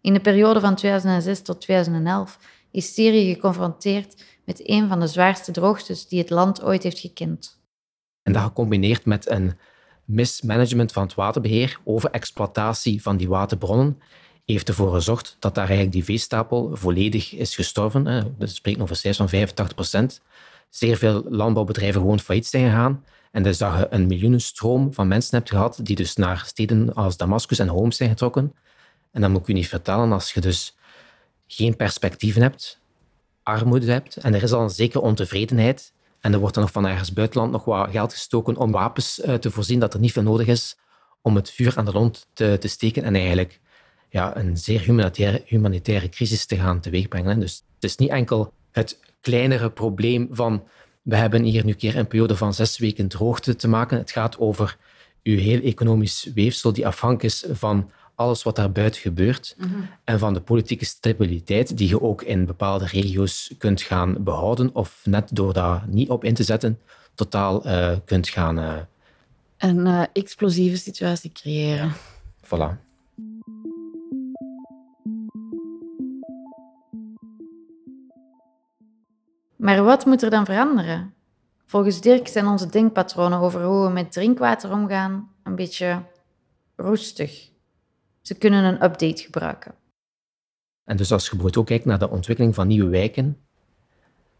In 0.00 0.12
de 0.12 0.20
periode 0.20 0.60
van 0.60 0.74
2006 0.74 1.42
tot 1.42 1.60
2011 1.60 2.38
is 2.70 2.94
Syrië 2.94 3.34
geconfronteerd 3.34 4.24
met 4.44 4.68
een 4.68 4.88
van 4.88 5.00
de 5.00 5.06
zwaarste 5.06 5.52
droogtes 5.52 6.08
die 6.08 6.18
het 6.18 6.30
land 6.30 6.62
ooit 6.62 6.82
heeft 6.82 6.98
gekend. 6.98 7.60
En 8.22 8.32
dat 8.32 8.42
gecombineerd 8.42 9.04
met 9.04 9.30
een 9.30 9.58
mismanagement 10.04 10.92
van 10.92 11.02
het 11.02 11.14
waterbeheer, 11.14 11.80
overexploitatie 11.84 13.02
van 13.02 13.16
die 13.16 13.28
waterbronnen, 13.28 14.00
heeft 14.44 14.68
ervoor 14.68 14.92
gezorgd 14.92 15.36
dat 15.38 15.54
daar 15.54 15.64
eigenlijk 15.64 15.92
die 15.92 16.04
veestapel 16.04 16.70
volledig 16.72 17.34
is 17.34 17.54
gestorven. 17.54 18.34
We 18.38 18.46
spreken 18.46 18.82
over 18.82 18.96
cijfers 18.96 19.16
van 19.16 19.28
85 19.28 19.74
procent. 19.74 20.20
Zeer 20.68 20.96
veel 20.96 21.24
landbouwbedrijven 21.28 22.00
gewoon 22.00 22.20
failliet 22.20 22.46
zijn 22.46 22.64
gegaan. 22.64 23.04
En 23.30 23.42
dus 23.42 23.58
dat 23.58 23.78
je 23.78 23.86
een 23.90 24.06
miljoenenstroom 24.06 24.94
van 24.94 25.08
mensen 25.08 25.36
hebt 25.36 25.50
gehad 25.50 25.80
die 25.82 25.96
dus 25.96 26.16
naar 26.16 26.42
steden 26.46 26.94
als 26.94 27.16
Damascus 27.16 27.58
en 27.58 27.68
Homs 27.68 27.96
zijn 27.96 28.10
getrokken. 28.10 28.54
En 29.12 29.20
dan 29.20 29.30
moet 29.30 29.40
ik 29.40 29.48
u 29.48 29.52
niet 29.52 29.68
vertellen, 29.68 30.12
als 30.12 30.32
je 30.32 30.40
dus 30.40 30.76
geen 31.46 31.76
perspectieven 31.76 32.42
hebt, 32.42 32.80
armoede 33.42 33.92
hebt 33.92 34.16
en 34.16 34.34
er 34.34 34.42
is 34.42 34.52
al 34.52 34.62
een 34.62 34.70
zekere 34.70 35.02
ontevredenheid, 35.02 35.92
en 36.20 36.32
er 36.32 36.38
wordt 36.38 36.54
dan 36.54 36.62
nog 36.62 36.72
van 36.72 36.86
ergens 36.86 37.12
buitenland 37.12 37.52
nog 37.52 37.64
wat 37.64 37.90
geld 37.90 38.12
gestoken 38.12 38.56
om 38.56 38.70
wapens 38.70 39.18
uh, 39.18 39.34
te 39.34 39.50
voorzien, 39.50 39.80
dat 39.80 39.94
er 39.94 40.00
niet 40.00 40.12
veel 40.12 40.22
nodig 40.22 40.46
is 40.46 40.76
om 41.22 41.36
het 41.36 41.50
vuur 41.50 41.76
aan 41.76 41.84
de 41.84 41.92
lont 41.92 42.26
te, 42.32 42.56
te 42.60 42.68
steken 42.68 43.04
en 43.04 43.14
eigenlijk 43.14 43.60
ja, 44.10 44.36
een 44.36 44.56
zeer 44.56 44.80
humanitaire, 44.80 45.42
humanitaire 45.46 46.08
crisis 46.08 46.46
te 46.46 46.56
gaan 46.56 46.80
teweegbrengen. 46.80 47.40
Dus 47.40 47.62
het 47.74 47.84
is 47.84 47.96
niet 47.96 48.10
enkel 48.10 48.52
het 48.70 48.98
kleinere 49.20 49.70
probleem 49.70 50.28
van 50.30 50.62
we 51.02 51.16
hebben 51.16 51.42
hier 51.42 51.64
nu 51.64 51.70
een 51.70 51.76
keer 51.76 51.96
een 51.96 52.06
periode 52.06 52.36
van 52.36 52.54
zes 52.54 52.78
weken 52.78 53.08
droogte 53.08 53.56
te 53.56 53.68
maken. 53.68 53.98
Het 53.98 54.10
gaat 54.10 54.38
over 54.38 54.76
uw 55.22 55.38
heel 55.38 55.60
economisch 55.60 56.30
weefsel 56.34 56.72
die 56.72 56.86
afhankelijk 56.86 57.24
is 57.24 57.44
van 57.50 57.90
alles 58.14 58.42
wat 58.42 58.56
daar 58.56 58.72
buiten 58.72 59.00
gebeurt 59.00 59.54
mhm. 59.58 59.80
en 60.04 60.18
van 60.18 60.34
de 60.34 60.40
politieke 60.40 60.84
stabiliteit 60.84 61.76
die 61.76 61.88
je 61.88 62.00
ook 62.00 62.22
in 62.22 62.46
bepaalde 62.46 62.86
regio's 62.86 63.54
kunt 63.58 63.82
gaan 63.82 64.22
behouden 64.24 64.74
of 64.74 65.00
net 65.04 65.30
door 65.32 65.52
daar 65.52 65.84
niet 65.88 66.08
op 66.08 66.24
in 66.24 66.34
te 66.34 66.42
zetten, 66.42 66.78
totaal 67.14 67.66
uh, 67.66 67.92
kunt 68.04 68.28
gaan... 68.28 68.58
Uh... 68.58 68.76
Een 69.56 69.86
uh, 69.86 70.02
explosieve 70.12 70.76
situatie 70.76 71.32
creëren. 71.32 71.92
Voilà. 72.44 72.89
Maar 79.60 79.82
wat 79.84 80.06
moet 80.06 80.22
er 80.22 80.30
dan 80.30 80.44
veranderen? 80.44 81.14
Volgens 81.66 82.00
Dirk 82.00 82.28
zijn 82.28 82.46
onze 82.46 82.66
denkpatronen 82.66 83.38
over 83.38 83.64
hoe 83.64 83.86
we 83.86 83.92
met 83.92 84.12
drinkwater 84.12 84.72
omgaan 84.72 85.30
een 85.42 85.54
beetje 85.54 86.02
roestig. 86.76 87.50
Ze 88.20 88.34
kunnen 88.34 88.64
een 88.64 88.84
update 88.84 89.22
gebruiken. 89.22 89.74
En 90.84 90.96
dus 90.96 91.12
als 91.12 91.22
je 91.22 91.30
bijvoorbeeld 91.30 91.56
ook 91.56 91.66
kijkt 91.66 91.84
naar 91.84 91.98
de 91.98 92.10
ontwikkeling 92.10 92.54
van 92.54 92.66
nieuwe 92.66 92.88
wijken, 92.88 93.38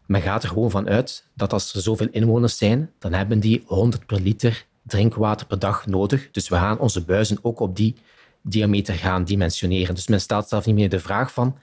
men 0.05 0.21
gaat 0.21 0.43
er 0.43 0.49
gewoon 0.49 0.71
van 0.71 0.89
uit 0.89 1.29
dat 1.33 1.53
als 1.53 1.73
er 1.73 1.81
zoveel 1.81 2.07
inwoners 2.11 2.57
zijn, 2.57 2.91
dan 2.99 3.13
hebben 3.13 3.39
die 3.39 3.63
100 3.65 4.05
per 4.05 4.19
liter 4.19 4.65
drinkwater 4.83 5.47
per 5.47 5.59
dag 5.59 5.85
nodig. 5.87 6.31
Dus 6.31 6.49
we 6.49 6.55
gaan 6.55 6.79
onze 6.79 7.05
buizen 7.05 7.39
ook 7.41 7.59
op 7.59 7.75
die 7.75 7.95
diameter 8.41 8.93
gaan 8.93 9.23
dimensioneren. 9.23 9.95
Dus 9.95 10.07
men 10.07 10.21
stelt 10.21 10.47
zelf 10.47 10.65
niet 10.65 10.75
meer 10.75 10.89
de 10.89 10.99
vraag 10.99 11.33
van, 11.33 11.57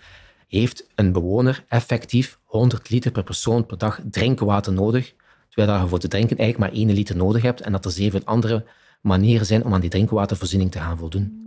heeft 0.49 0.87
een 0.95 1.13
bewoner 1.13 1.65
effectief 1.69 2.39
100 2.45 2.91
liter 2.91 3.11
per 3.11 3.23
persoon 3.23 3.67
per 3.67 3.79
dag 3.79 4.01
drinkwater 4.11 4.73
nodig, 4.73 5.15
terwijl 5.49 5.81
je 5.81 5.89
voor 5.89 5.99
te 5.99 6.09
drinken 6.09 6.37
eigenlijk 6.37 6.73
maar 6.73 6.81
1 6.81 6.93
liter 6.93 7.17
nodig 7.17 7.43
hebt 7.43 7.61
en 7.61 7.73
dat 7.73 7.85
er 7.85 7.91
zeven 7.91 8.25
andere 8.25 8.65
manieren 9.01 9.47
zijn 9.47 9.65
om 9.65 9.75
aan 9.75 9.81
die 9.81 9.91
drinkwatervoorziening 9.91 10.71
te 10.71 10.79
gaan 10.79 10.99
voldoen. 10.99 11.47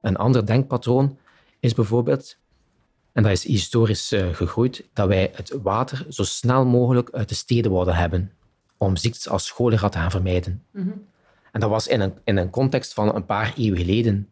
Een 0.00 0.16
ander 0.16 0.46
denkpatroon 0.46 1.18
is 1.60 1.74
bijvoorbeeld, 1.74 2.36
en 3.12 3.22
dat 3.22 3.32
is 3.32 3.44
historisch 3.44 4.12
uh, 4.12 4.34
gegroeid, 4.34 4.88
dat 4.92 5.08
wij 5.08 5.30
het 5.34 5.58
water 5.62 6.06
zo 6.08 6.24
snel 6.24 6.64
mogelijk 6.64 7.10
uit 7.10 7.28
de 7.28 7.34
steden 7.34 7.70
wilden 7.70 7.94
hebben 7.94 8.32
om 8.76 8.96
ziektes 8.96 9.28
als 9.28 9.50
cholera 9.50 9.88
te 9.88 9.98
gaan 9.98 10.10
vermijden. 10.10 10.64
Mhm. 10.70 10.90
En 11.56 11.62
dat 11.62 11.70
was 11.70 11.86
in 11.86 12.00
een, 12.00 12.14
in 12.24 12.36
een 12.36 12.50
context 12.50 12.92
van 12.92 13.14
een 13.14 13.24
paar 13.24 13.54
eeuwen 13.56 13.78
geleden. 13.78 14.30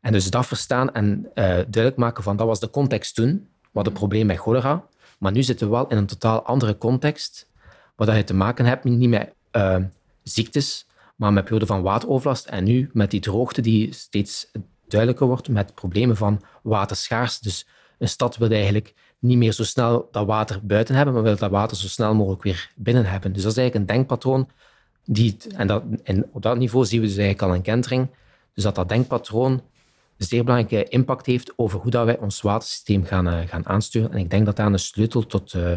En 0.00 0.12
dus 0.12 0.30
dat 0.30 0.46
verstaan 0.46 0.92
en 0.92 1.18
uh, 1.18 1.34
duidelijk 1.34 1.96
maken 1.96 2.22
van 2.22 2.36
dat 2.36 2.46
was 2.46 2.60
de 2.60 2.70
context 2.70 3.14
toen, 3.14 3.48
wat 3.72 3.84
het 3.84 3.94
probleem 3.94 4.26
met 4.26 4.38
cholera. 4.38 4.84
Maar 5.18 5.32
nu 5.32 5.42
zitten 5.42 5.66
we 5.66 5.72
wel 5.72 5.86
in 5.88 5.96
een 5.96 6.06
totaal 6.06 6.42
andere 6.42 6.78
context, 6.78 7.48
waar 7.96 8.16
je 8.16 8.24
te 8.24 8.34
maken 8.34 8.64
hebt 8.64 8.84
niet 8.84 9.08
met 9.08 9.34
uh, 9.52 9.76
ziektes, 10.22 10.86
maar 11.16 11.32
met 11.32 11.44
periode 11.44 11.66
van 11.66 11.82
wateroverlast. 11.82 12.46
En 12.46 12.64
nu 12.64 12.90
met 12.92 13.10
die 13.10 13.20
droogte 13.20 13.60
die 13.60 13.92
steeds 13.92 14.50
duidelijker 14.88 15.26
wordt, 15.26 15.48
met 15.48 15.74
problemen 15.74 16.16
van 16.16 16.42
waterschaars. 16.62 17.38
Dus 17.38 17.66
een 17.98 18.08
stad 18.08 18.36
wil 18.36 18.50
eigenlijk 18.50 18.94
niet 19.18 19.38
meer 19.38 19.52
zo 19.52 19.64
snel 19.64 20.08
dat 20.10 20.26
water 20.26 20.66
buiten 20.66 20.94
hebben, 20.94 21.14
maar 21.14 21.22
wil 21.22 21.36
dat 21.36 21.50
water 21.50 21.76
zo 21.76 21.88
snel 21.88 22.14
mogelijk 22.14 22.42
weer 22.42 22.70
binnen 22.74 23.04
hebben. 23.04 23.32
Dus 23.32 23.42
dat 23.42 23.52
is 23.52 23.58
eigenlijk 23.58 23.90
een 23.90 23.96
denkpatroon. 23.96 24.48
Die, 25.04 25.36
en, 25.56 25.66
dat, 25.66 25.82
en 26.02 26.28
op 26.32 26.42
dat 26.42 26.58
niveau 26.58 26.84
zien 26.84 27.00
we 27.00 27.06
dus 27.06 27.16
eigenlijk 27.16 27.50
al 27.50 27.56
een 27.56 27.62
kentering. 27.62 28.08
Dus 28.54 28.64
dat 28.64 28.74
dat 28.74 28.88
denkpatroon 28.88 29.52
een 30.18 30.26
zeer 30.26 30.44
belangrijke 30.44 30.88
impact 30.88 31.26
heeft 31.26 31.52
over 31.56 31.80
hoe 31.80 31.90
dat 31.90 32.04
wij 32.04 32.18
ons 32.18 32.40
watersysteem 32.40 33.04
gaan, 33.04 33.26
uh, 33.26 33.38
gaan 33.46 33.66
aansturen. 33.66 34.12
En 34.12 34.18
ik 34.18 34.30
denk 34.30 34.46
dat 34.46 34.56
daar 34.56 34.66
een 34.66 34.78
sleutel 34.78 35.26
tot 35.26 35.52
uh, 35.52 35.72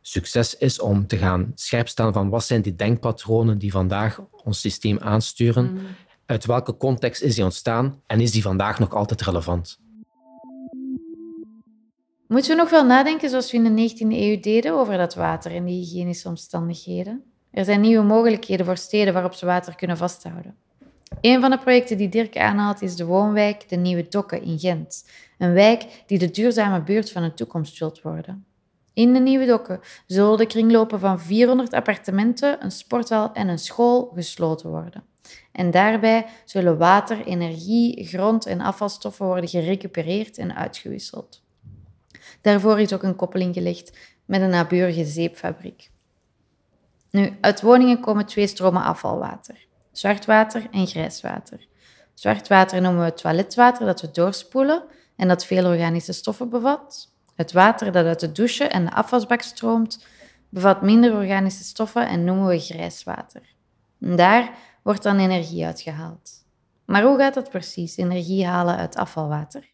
succes 0.00 0.56
is 0.56 0.80
om 0.80 1.06
te 1.06 1.16
gaan 1.16 1.52
scherpstellen 1.54 2.12
van 2.12 2.28
wat 2.28 2.44
zijn 2.44 2.62
die 2.62 2.74
denkpatronen 2.74 3.58
die 3.58 3.70
vandaag 3.70 4.20
ons 4.44 4.60
systeem 4.60 4.98
aansturen. 4.98 5.72
Mm. 5.72 5.78
Uit 6.26 6.46
welke 6.46 6.76
context 6.76 7.22
is 7.22 7.34
die 7.34 7.44
ontstaan 7.44 8.02
en 8.06 8.20
is 8.20 8.30
die 8.30 8.42
vandaag 8.42 8.78
nog 8.78 8.94
altijd 8.94 9.22
relevant? 9.22 9.78
Moeten 12.26 12.50
we 12.50 12.56
nog 12.56 12.70
wel 12.70 12.84
nadenken 12.84 13.30
zoals 13.30 13.50
we 13.50 13.56
in 13.56 13.76
de 13.76 13.90
19e 13.90 13.98
eeuw 13.98 14.40
deden 14.40 14.72
over 14.72 14.96
dat 14.96 15.14
water 15.14 15.52
en 15.52 15.64
die 15.64 15.80
hygiënische 15.80 16.28
omstandigheden? 16.28 17.22
Er 17.58 17.64
zijn 17.64 17.80
nieuwe 17.80 18.04
mogelijkheden 18.04 18.66
voor 18.66 18.76
steden 18.76 19.12
waarop 19.12 19.34
ze 19.34 19.46
water 19.46 19.74
kunnen 19.74 19.96
vasthouden. 19.96 20.56
Een 21.20 21.40
van 21.40 21.50
de 21.50 21.58
projecten 21.58 21.96
die 21.96 22.08
Dirk 22.08 22.36
aanhaalt 22.36 22.82
is 22.82 22.96
de 22.96 23.04
woonwijk 23.04 23.68
De 23.68 23.76
Nieuwe 23.76 24.06
Dokken 24.08 24.42
in 24.42 24.58
Gent. 24.58 25.08
Een 25.38 25.52
wijk 25.52 26.02
die 26.06 26.18
de 26.18 26.30
duurzame 26.30 26.82
buurt 26.82 27.10
van 27.10 27.22
de 27.22 27.34
toekomst 27.34 27.76
zult 27.76 28.02
worden. 28.02 28.46
In 28.92 29.12
de 29.12 29.18
Nieuwe 29.18 29.46
Dokken 29.46 29.80
zullen 30.06 30.38
de 30.38 30.46
kringlopen 30.46 31.00
van 31.00 31.20
400 31.20 31.72
appartementen, 31.72 32.64
een 32.64 32.70
sporthal 32.70 33.32
en 33.32 33.48
een 33.48 33.58
school 33.58 34.12
gesloten 34.14 34.70
worden. 34.70 35.04
En 35.52 35.70
daarbij 35.70 36.26
zullen 36.44 36.78
water, 36.78 37.26
energie, 37.26 38.06
grond 38.06 38.46
en 38.46 38.60
afvalstoffen 38.60 39.26
worden 39.26 39.48
gerecupereerd 39.48 40.38
en 40.38 40.56
uitgewisseld. 40.56 41.42
Daarvoor 42.40 42.80
is 42.80 42.92
ook 42.92 43.02
een 43.02 43.16
koppeling 43.16 43.54
gelegd 43.54 43.98
met 44.24 44.40
een 44.40 44.50
naburige 44.50 45.04
zeepfabriek. 45.04 45.90
Nu, 47.10 47.36
uit 47.40 47.60
woningen 47.60 48.00
komen 48.00 48.26
twee 48.26 48.46
stromen 48.46 48.82
afvalwater: 48.82 49.66
zwartwater 49.92 50.66
en 50.70 50.86
grijswater. 50.86 51.66
Zwartwater 52.14 52.80
noemen 52.80 53.04
we 53.04 53.14
toiletwater 53.14 53.86
dat 53.86 54.00
we 54.00 54.10
doorspoelen 54.10 54.82
en 55.16 55.28
dat 55.28 55.44
veel 55.44 55.66
organische 55.66 56.12
stoffen 56.12 56.48
bevat. 56.48 57.12
Het 57.34 57.52
water 57.52 57.92
dat 57.92 58.06
uit 58.06 58.20
de 58.20 58.32
douche 58.32 58.64
en 58.64 58.84
de 58.84 58.92
afwasbak 58.92 59.42
stroomt, 59.42 60.04
bevat 60.48 60.82
minder 60.82 61.12
organische 61.12 61.64
stoffen 61.64 62.08
en 62.08 62.24
noemen 62.24 62.46
we 62.46 62.58
grijswater. 62.58 63.42
En 64.00 64.16
daar 64.16 64.50
wordt 64.82 65.02
dan 65.02 65.18
energie 65.18 65.64
uitgehaald. 65.64 66.30
Maar 66.84 67.02
hoe 67.02 67.18
gaat 67.18 67.34
dat 67.34 67.50
precies, 67.50 67.96
energie 67.96 68.46
halen 68.46 68.76
uit 68.76 68.96
afvalwater? 68.96 69.70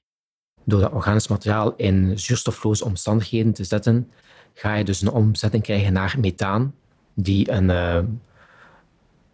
Door 0.64 0.80
dat 0.80 0.92
organisch 0.92 1.28
materiaal 1.28 1.74
in 1.76 2.18
zuurstofloze 2.18 2.84
omstandigheden 2.84 3.52
te 3.52 3.64
zetten, 3.64 4.10
ga 4.52 4.74
je 4.74 4.84
dus 4.84 5.00
een 5.00 5.10
omzetting 5.10 5.62
krijgen 5.62 5.92
naar 5.92 6.16
methaan, 6.20 6.74
die 7.14 7.50
een, 7.50 7.68
uh, 7.68 7.98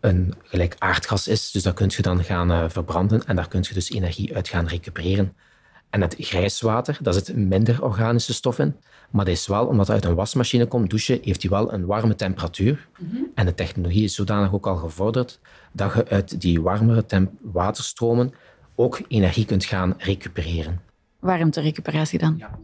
een 0.01 0.35
gelijk 0.43 0.77
aardgas 0.79 1.29
is. 1.29 1.51
Dus 1.51 1.63
dat 1.63 1.75
kun 1.75 1.91
je 1.97 2.03
dan 2.03 2.25
gaan 2.25 2.51
uh, 2.51 2.65
verbranden 2.69 3.27
en 3.27 3.37
daar 3.37 3.49
kun 3.49 3.65
je 3.69 3.75
dus 3.75 3.91
energie 3.91 4.35
uit 4.35 4.49
gaan 4.49 4.67
recupereren. 4.67 5.35
En 5.91 6.01
het 6.01 6.15
grijswater, 6.19 6.99
daar 7.03 7.13
zit 7.13 7.37
minder 7.37 7.85
organische 7.85 8.35
stof 8.35 8.59
in. 8.59 8.77
Maar 9.11 9.25
dat 9.25 9.35
is 9.35 9.47
wel, 9.47 9.67
omdat 9.67 9.87
het 9.87 9.97
uit 9.97 10.05
een 10.05 10.15
wasmachine 10.15 10.67
komt, 10.67 10.91
douchen, 10.91 11.19
heeft 11.23 11.43
hij 11.43 11.51
wel 11.51 11.73
een 11.73 11.87
warme 11.87 12.15
temperatuur. 12.15 12.89
Mhm. 12.99 13.17
En 13.35 13.47
de 13.47 13.55
technologie 13.55 14.05
is 14.05 14.15
zodanig 14.15 14.53
ook 14.53 14.67
al 14.67 14.77
gevorderd 14.77 15.41
dat 15.73 15.95
je 15.95 16.09
uit 16.09 16.41
die 16.41 16.63
warmere 16.63 17.05
waterstromen 17.41 18.33
ook 18.75 19.01
energie 19.09 19.45
kunt 19.45 19.65
gaan 19.65 19.95
recupereren. 19.99 20.81
Warmterecuperatie 21.19 22.19
dan? 22.19 22.35
Ja. 22.39 22.59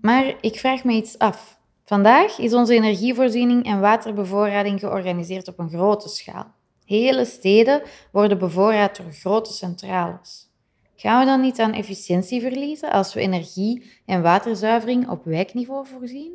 Maar 0.00 0.34
ik 0.40 0.58
vraag 0.58 0.84
me 0.84 0.92
iets 0.92 1.18
af. 1.18 1.58
Vandaag 1.88 2.38
is 2.38 2.54
onze 2.54 2.74
energievoorziening 2.74 3.64
en 3.64 3.80
waterbevoorrading 3.80 4.80
georganiseerd 4.80 5.48
op 5.48 5.58
een 5.58 5.68
grote 5.68 6.08
schaal. 6.08 6.54
Hele 6.84 7.24
steden 7.24 7.82
worden 8.12 8.38
bevoorraad 8.38 8.96
door 8.96 9.12
grote 9.12 9.52
centrales. 9.52 10.50
Gaan 10.96 11.20
we 11.20 11.26
dan 11.26 11.40
niet 11.40 11.60
aan 11.60 11.72
efficiëntie 11.72 12.40
verliezen 12.40 12.90
als 12.90 13.14
we 13.14 13.20
energie- 13.20 13.92
en 14.06 14.22
waterzuivering 14.22 15.08
op 15.08 15.24
wijkniveau 15.24 15.86
voorzien? 15.86 16.32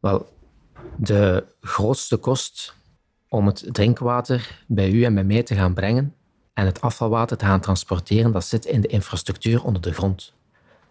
Wel, 0.00 0.28
de 0.98 1.44
grootste 1.60 2.16
kost 2.16 2.74
om 3.28 3.46
het 3.46 3.64
drinkwater 3.72 4.64
bij 4.66 4.90
u 4.90 5.04
en 5.04 5.14
bij 5.14 5.24
mij 5.24 5.42
te 5.42 5.54
gaan 5.54 5.74
brengen 5.74 6.14
en 6.52 6.66
het 6.66 6.80
afvalwater 6.80 7.36
te 7.36 7.44
gaan 7.44 7.60
transporteren, 7.60 8.32
dat 8.32 8.44
zit 8.44 8.64
in 8.64 8.80
de 8.80 8.88
infrastructuur 8.88 9.64
onder 9.64 9.82
de 9.82 9.92
grond. 9.92 10.34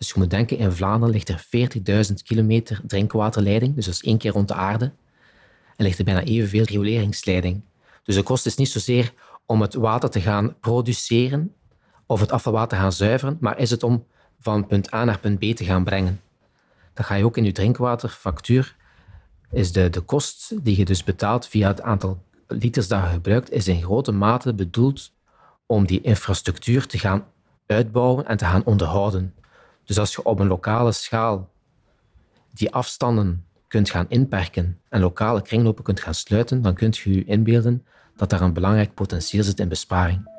Dus 0.04 0.12
je 0.12 0.20
moet 0.20 0.30
denken, 0.30 0.58
in 0.58 0.72
Vlaanderen 0.72 1.14
ligt 1.14 1.30
er 1.30 1.46
40.000 2.10 2.14
kilometer 2.24 2.82
drinkwaterleiding, 2.88 3.76
dus 3.76 3.86
dat 3.86 3.94
is 3.94 4.04
één 4.04 4.18
keer 4.18 4.32
rond 4.32 4.48
de 4.48 4.54
aarde. 4.54 4.92
En 5.76 5.86
ligt 5.86 5.98
er 5.98 6.06
bijna 6.06 6.24
evenveel 6.24 6.64
rioleringsleiding. 6.64 7.62
Dus 8.04 8.16
de 8.16 8.24
kost 8.24 8.46
is 8.46 8.56
niet 8.56 8.70
zozeer 8.70 9.14
om 9.46 9.62
het 9.62 9.74
water 9.74 10.10
te 10.10 10.22
gaan 10.22 10.60
produceren 10.60 11.54
of 12.06 12.20
het 12.20 12.32
afvalwater 12.32 12.78
gaan 12.78 12.92
zuiveren, 12.92 13.38
maar 13.40 13.60
is 13.60 13.70
het 13.70 13.84
om 13.84 14.06
van 14.40 14.68
punt 14.68 14.94
A 14.94 15.04
naar 15.04 15.20
punt 15.20 15.40
B 15.40 15.56
te 15.56 15.66
gaan 15.66 15.84
brengen. 15.84 16.22
Dat 16.94 17.06
ga 17.06 17.16
je 17.16 17.26
ook 17.26 17.38
in 17.38 17.44
je 17.44 17.52
drinkwaterfactuur. 17.52 18.76
Is 19.52 19.72
de, 19.72 19.90
de 19.90 20.02
kost 20.02 20.54
die 20.64 20.78
je 20.78 20.86
dus 20.86 21.04
betaalt 21.04 21.48
via 21.48 21.68
het 21.68 21.82
aantal 21.82 22.24
liters 22.48 22.88
dat 22.88 23.04
je 23.04 23.10
gebruikt, 23.10 23.52
is 23.52 23.68
in 23.68 23.84
grote 23.84 24.12
mate 24.12 24.54
bedoeld 24.54 25.12
om 25.66 25.86
die 25.86 26.02
infrastructuur 26.02 26.88
te 26.88 27.00
gaan 27.00 27.26
uitbouwen 27.66 28.26
en 28.26 28.38
te 28.38 28.46
gaan 28.46 28.66
onderhouden. 28.66 29.34
Dus 29.86 30.00
als 30.00 30.13
je 30.16 30.24
op 30.24 30.40
een 30.40 30.48
lokale 30.48 30.92
schaal 30.92 31.50
die 32.54 32.72
afstanden 32.72 33.46
kunt 33.68 33.90
gaan 33.90 34.06
inperken 34.10 34.80
en 34.90 35.02
lokale 35.02 35.42
kringlopen 35.42 35.84
kunt 35.84 36.00
gaan 36.00 36.13
sluiten, 36.13 36.62
dan 36.62 36.74
kunt 36.74 36.98
je 36.98 37.13
je 37.13 37.25
inbeelden 37.25 37.86
dat 38.16 38.30
daar 38.30 38.42
een 38.42 38.54
belangrijk 38.54 38.94
potentieel 38.94 39.44
zit 39.44 39.60
in 39.60 39.68
besparing. 39.68 40.32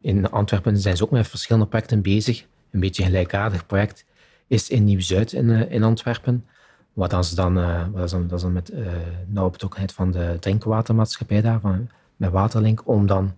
In 0.00 0.30
Antwerpen 0.30 0.78
zijn 0.78 0.96
ze 0.96 1.04
ook 1.04 1.10
met 1.10 1.28
verschillende 1.28 1.68
projecten 1.68 2.02
bezig. 2.02 2.46
Een 2.70 2.80
beetje 2.80 3.02
een 3.02 3.08
gelijkaardig 3.08 3.66
project 3.66 4.04
is 4.46 4.68
in 4.68 4.84
Nieuw-Zuid 4.84 5.32
in, 5.32 5.50
eh, 5.50 5.70
in 5.70 5.82
Antwerpen. 5.82 6.46
Wat 6.92 7.10
dan, 7.10 7.24
dan, 7.34 7.58
uh, 7.58 7.86
wat 7.92 8.10
dat 8.10 8.32
is 8.32 8.40
dan 8.40 8.52
met 8.52 8.70
uh, 8.70 8.86
nauwe 9.26 9.50
betrokkenheid 9.50 9.92
van 9.92 10.10
de 10.10 10.36
drinkwatermaatschappij 10.40 11.40
daar, 11.40 11.60
van, 11.60 11.88
met 12.16 12.30
Waterlink, 12.30 12.88
om 12.88 13.06
dan 13.06 13.34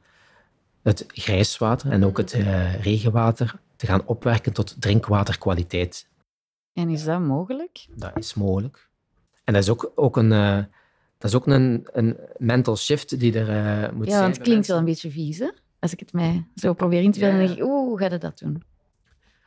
het 0.86 1.04
grijswater 1.08 1.90
en 1.90 2.04
ook 2.04 2.16
het 2.16 2.32
regenwater 2.80 3.54
te 3.76 3.86
gaan 3.86 4.06
opwerken 4.06 4.52
tot 4.52 4.80
drinkwaterkwaliteit. 4.80 6.08
En 6.72 6.88
is 6.88 7.04
dat 7.04 7.20
mogelijk? 7.20 7.86
Dat 7.94 8.12
is 8.14 8.34
mogelijk. 8.34 8.88
En 9.44 9.52
dat 9.52 9.62
is 9.62 9.68
ook, 9.68 9.92
ook 9.94 10.16
een, 10.16 10.28
dat 11.18 11.30
is 11.30 11.34
ook 11.34 11.46
een, 11.46 11.88
een 11.92 12.16
mental 12.38 12.76
shift 12.76 13.20
die 13.20 13.38
er 13.38 13.94
moet 13.94 14.06
ja, 14.06 14.12
zijn. 14.12 14.22
Ja, 14.24 14.28
het 14.30 14.42
klinkt 14.42 14.66
wel 14.66 14.78
een 14.78 14.84
beetje 14.84 15.10
vies, 15.10 15.38
hè? 15.38 15.50
Als 15.78 15.92
ik 15.92 16.00
het 16.00 16.12
mij 16.12 16.46
zo 16.54 16.72
probeer 16.72 17.02
in 17.02 17.12
te 17.12 17.18
beelden, 17.18 17.38
dan 17.38 17.46
denk 17.46 17.58
ik, 17.58 17.64
oeh, 17.64 17.88
hoe 17.88 17.98
ga 17.98 18.10
je 18.10 18.18
dat 18.18 18.38
doen? 18.38 18.62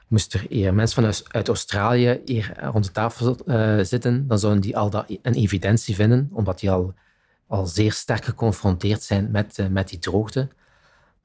Moest 0.08 0.34
er 0.34 0.46
hier 0.50 0.74
mensen 0.74 1.04
van 1.04 1.26
uit 1.32 1.48
Australië 1.48 2.22
hier 2.26 2.54
rond 2.62 2.86
de 2.86 2.92
tafel 2.92 3.38
uh, 3.46 3.80
zitten, 3.82 4.28
dan 4.28 4.40
zouden 4.40 4.62
die 4.62 4.78
al 4.78 4.90
dat 4.90 5.06
een 5.22 5.34
evidentie 5.34 5.96
vinden, 5.96 6.30
omdat 6.34 6.60
die 6.60 6.72
al, 6.72 6.94
al 7.48 7.66
zeer 7.66 7.94
sterk 7.94 8.26
geconfronteerd 8.26 9.04
zijn 9.04 9.32
met, 9.32 9.68
met 9.70 9.90
die 9.90 10.00
droogte. 10.00 10.48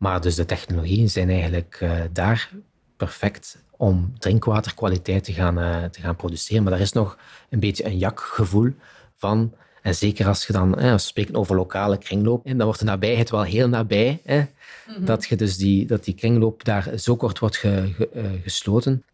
Maar 0.04 0.20
dus 0.20 0.34
de 0.34 0.44
technologieën 0.44 1.10
zijn 1.10 1.30
eigenlijk 1.30 1.78
uh, 1.82 2.00
daar 2.12 2.50
perfect 2.96 3.58
om 3.76 4.12
drinkwaterkwaliteit 4.18 5.24
te 5.24 5.32
gaan, 5.32 5.90
te 5.90 6.00
gaan 6.00 6.16
produceren. 6.16 6.62
Maar 6.62 6.72
daar 6.72 6.80
is 6.80 6.92
nog 6.92 7.18
een 7.50 7.60
beetje 7.60 7.84
een 7.84 7.98
jakgevoel 7.98 8.72
van 9.16 9.52
en 9.82 9.94
zeker 9.94 10.26
als 10.26 10.46
je 10.46 10.52
dan, 10.52 10.74
als 10.74 10.90
we 10.90 10.98
spreken 10.98 11.34
over 11.34 11.56
lokale 11.56 11.98
kringloop, 11.98 12.44
dan 12.44 12.62
wordt 12.62 12.78
de 12.78 12.84
nabijheid 12.84 13.30
wel 13.30 13.42
heel 13.42 13.68
nabij. 13.68 14.20
Hè, 14.24 14.44
mhm. 14.86 15.04
Dat, 15.04 15.24
je 15.26 15.36
dus 15.36 15.56
die, 15.56 15.86
dat 15.86 16.04
die 16.04 16.14
kringloop 16.14 16.64
daar 16.64 16.98
zo 16.98 17.16
kort 17.16 17.38
wordt 17.38 17.56
ge, 17.56 18.08
eh, 18.14 18.24
gesloten. 18.42 19.04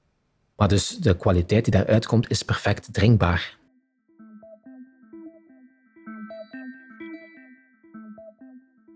Maar 0.56 0.68
dus 0.68 0.96
de 0.96 1.16
kwaliteit 1.16 1.64
die 1.64 1.72
daaruit 1.72 2.06
komt, 2.06 2.30
is 2.30 2.42
perfect 2.42 2.92
drinkbaar. 2.92 3.58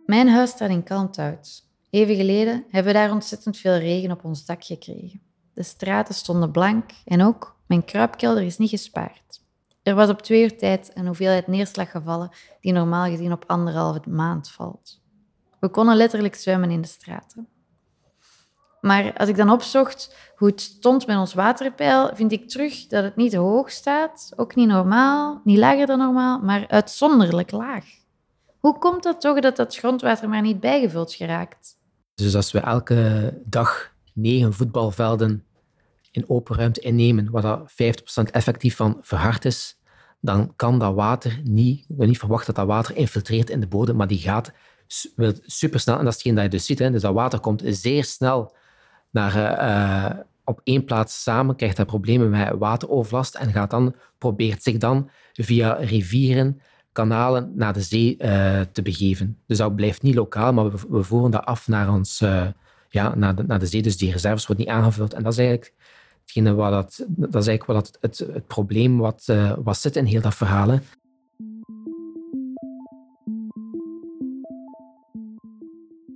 Mijn 0.06 0.28
huis 0.28 0.50
staat 0.50 0.70
in 0.70 0.82
Kalmthout. 0.82 1.63
Even 1.94 2.16
geleden 2.16 2.64
hebben 2.70 2.92
we 2.92 2.98
daar 2.98 3.12
ontzettend 3.12 3.56
veel 3.56 3.76
regen 3.76 4.10
op 4.10 4.24
ons 4.24 4.46
dak 4.46 4.64
gekregen. 4.64 5.20
De 5.52 5.62
straten 5.62 6.14
stonden 6.14 6.50
blank 6.50 6.90
en 7.04 7.22
ook 7.22 7.56
mijn 7.66 7.84
kruipkelder 7.84 8.42
is 8.42 8.58
niet 8.58 8.70
gespaard. 8.70 9.42
Er 9.82 9.94
was 9.94 10.08
op 10.08 10.22
twee 10.22 10.42
uur 10.42 10.58
tijd 10.58 10.90
een 10.94 11.06
hoeveelheid 11.06 11.46
neerslag 11.46 11.90
gevallen 11.90 12.30
die 12.60 12.72
normaal 12.72 13.04
gezien 13.10 13.32
op 13.32 13.44
anderhalve 13.46 14.10
maand 14.10 14.50
valt. 14.50 15.02
We 15.60 15.68
konden 15.68 15.96
letterlijk 15.96 16.34
zwemmen 16.34 16.70
in 16.70 16.80
de 16.80 16.88
straten. 16.88 17.48
Maar 18.80 19.16
als 19.16 19.28
ik 19.28 19.36
dan 19.36 19.50
opzocht 19.50 20.16
hoe 20.36 20.48
het 20.48 20.60
stond 20.60 21.06
met 21.06 21.16
ons 21.16 21.34
waterpeil, 21.34 22.10
vind 22.14 22.32
ik 22.32 22.48
terug 22.48 22.86
dat 22.86 23.04
het 23.04 23.16
niet 23.16 23.34
hoog 23.34 23.70
staat, 23.70 24.32
ook 24.36 24.54
niet 24.54 24.68
normaal, 24.68 25.40
niet 25.44 25.58
lager 25.58 25.86
dan 25.86 25.98
normaal, 25.98 26.40
maar 26.40 26.68
uitzonderlijk 26.68 27.50
laag. 27.50 27.84
Hoe 28.58 28.78
komt 28.78 29.02
dat 29.02 29.20
toch 29.20 29.40
dat 29.40 29.56
dat 29.56 29.76
grondwater 29.76 30.28
maar 30.28 30.42
niet 30.42 30.60
bijgevuld 30.60 31.14
geraakt? 31.14 31.82
Dus 32.14 32.34
als 32.34 32.52
we 32.52 32.58
elke 32.58 33.32
dag 33.44 33.92
negen 34.12 34.52
voetbalvelden 34.52 35.44
in 36.10 36.28
open 36.28 36.56
ruimte 36.56 36.80
innemen, 36.80 37.30
waar 37.30 37.42
dat 37.42 37.72
50% 37.72 37.74
effectief 38.30 38.76
van 38.76 38.98
verhard 39.02 39.44
is, 39.44 39.78
dan 40.20 40.52
kan 40.56 40.78
dat 40.78 40.94
water 40.94 41.40
niet, 41.44 41.84
je 41.88 42.06
niet 42.06 42.18
verwachten 42.18 42.54
dat 42.54 42.66
dat 42.66 42.74
water 42.74 42.96
infiltreert 42.96 43.50
in 43.50 43.60
de 43.60 43.66
bodem, 43.66 43.96
maar 43.96 44.06
die 44.06 44.18
gaat 44.18 44.52
supersnel. 45.46 45.98
En 45.98 46.04
dat 46.04 46.12
is 46.12 46.18
hetgeen 46.18 46.34
dat 46.34 46.44
je 46.44 46.50
dus 46.50 46.66
ziet. 46.66 46.78
Hè. 46.78 46.90
Dus 46.90 47.02
dat 47.02 47.14
water 47.14 47.40
komt 47.40 47.62
zeer 47.66 48.04
snel 48.04 48.54
naar, 49.10 49.34
uh, 49.62 50.20
op 50.44 50.60
één 50.64 50.84
plaats 50.84 51.22
samen, 51.22 51.56
krijgt 51.56 51.76
dat 51.76 51.86
problemen 51.86 52.30
met 52.30 52.58
wateroverlast 52.58 53.34
en 53.34 53.52
gaat 53.52 53.70
dan, 53.70 53.94
probeert 54.18 54.62
zich 54.62 54.76
dan 54.76 55.10
via 55.32 55.72
rivieren, 55.72 56.60
kanalen 56.94 57.52
naar 57.54 57.72
de 57.72 57.82
zee 57.82 58.16
uh, 58.18 58.60
te 58.72 58.82
begeven. 58.82 59.38
Dus 59.46 59.58
dat 59.58 59.76
blijft 59.76 60.02
niet 60.02 60.14
lokaal, 60.14 60.52
maar 60.52 60.70
we, 60.70 60.78
we 60.88 61.02
voeren 61.02 61.30
dat 61.30 61.44
af 61.44 61.68
naar, 61.68 61.92
ons, 61.92 62.20
uh, 62.20 62.46
ja, 62.88 63.14
naar, 63.14 63.34
de, 63.34 63.42
naar 63.42 63.58
de 63.58 63.66
zee. 63.66 63.82
Dus 63.82 63.96
die 63.96 64.12
reserves 64.12 64.46
worden 64.46 64.64
niet 64.64 64.74
aangevuld. 64.74 65.14
En 65.14 65.22
dat 65.22 65.32
is 65.32 65.38
eigenlijk 65.38 65.74
Hetgene 66.24 66.54
wat 66.54 66.70
dat, 66.70 67.06
dat 67.08 67.42
is 67.42 67.46
eigenlijk 67.46 67.66
wat 67.66 67.98
het, 68.00 68.18
het, 68.18 68.46
probleem 68.46 68.98
wat, 68.98 69.26
uh, 69.30 69.52
wat 69.58 69.78
zit 69.78 69.96
in 69.96 70.04
heel 70.04 70.20
dat 70.20 70.34
verhaal. 70.34 70.80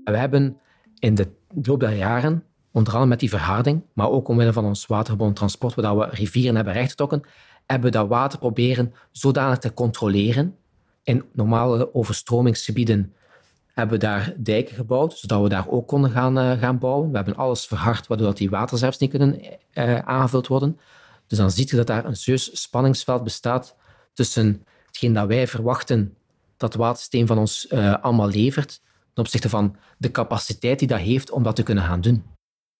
We 0.04 0.16
hebben 0.16 0.60
in 0.98 1.14
de 1.14 1.28
loop 1.62 1.80
der 1.80 1.96
jaren, 1.96 2.44
onder 2.72 2.92
andere 2.92 3.10
met 3.10 3.20
die 3.20 3.28
verharding, 3.28 3.82
maar 3.92 4.10
ook 4.10 4.28
omwille 4.28 4.52
van 4.52 4.64
ons 4.64 4.86
watergebonden 4.86 5.36
transport, 5.36 5.74
waar 5.74 5.98
we 5.98 6.08
rivieren 6.10 6.54
hebben 6.54 6.72
rechtgetrokken, 6.72 7.22
hebben 7.66 7.90
we 7.90 7.96
dat 7.96 8.08
water 8.08 8.38
proberen 8.38 8.94
zodanig 9.12 9.58
te 9.58 9.74
controleren 9.74 10.56
in 11.08 11.24
normale 11.32 11.94
overstromingsgebieden 11.94 13.12
hebben 13.72 13.98
we 13.98 14.04
daar 14.04 14.34
dijken 14.36 14.74
gebouwd, 14.74 15.18
zodat 15.18 15.42
we 15.42 15.48
daar 15.48 15.68
ook 15.68 15.88
konden 15.88 16.10
gaan, 16.10 16.38
uh, 16.38 16.58
gaan 16.58 16.78
bouwen. 16.78 17.10
We 17.10 17.16
hebben 17.16 17.36
alles 17.36 17.66
verhard, 17.66 18.06
waardoor 18.06 18.34
die 18.34 18.50
waterreserves 18.50 18.98
niet 18.98 19.10
kunnen 19.10 19.40
uh, 19.74 19.98
aangevuld 19.98 20.46
worden. 20.46 20.78
Dus 21.26 21.38
dan 21.38 21.50
zie 21.50 21.66
je 21.70 21.76
dat 21.76 21.86
daar 21.86 22.04
een 22.04 22.16
serieus 22.16 22.62
spanningsveld 22.62 23.24
bestaat 23.24 23.76
tussen 24.12 24.64
hetgeen 24.86 25.12
dat 25.12 25.26
wij 25.26 25.46
verwachten 25.46 26.16
dat 26.56 26.72
het 26.72 26.82
watersysteem 26.82 27.26
van 27.26 27.38
ons 27.38 27.66
uh, 27.70 27.94
allemaal 28.02 28.28
levert, 28.28 28.80
ten 29.14 29.22
opzichte 29.24 29.48
van 29.48 29.76
de 29.98 30.10
capaciteit 30.10 30.78
die 30.78 30.88
dat 30.88 30.98
heeft 30.98 31.30
om 31.30 31.42
dat 31.42 31.56
te 31.56 31.62
kunnen 31.62 31.84
gaan 31.84 32.00
doen. 32.00 32.24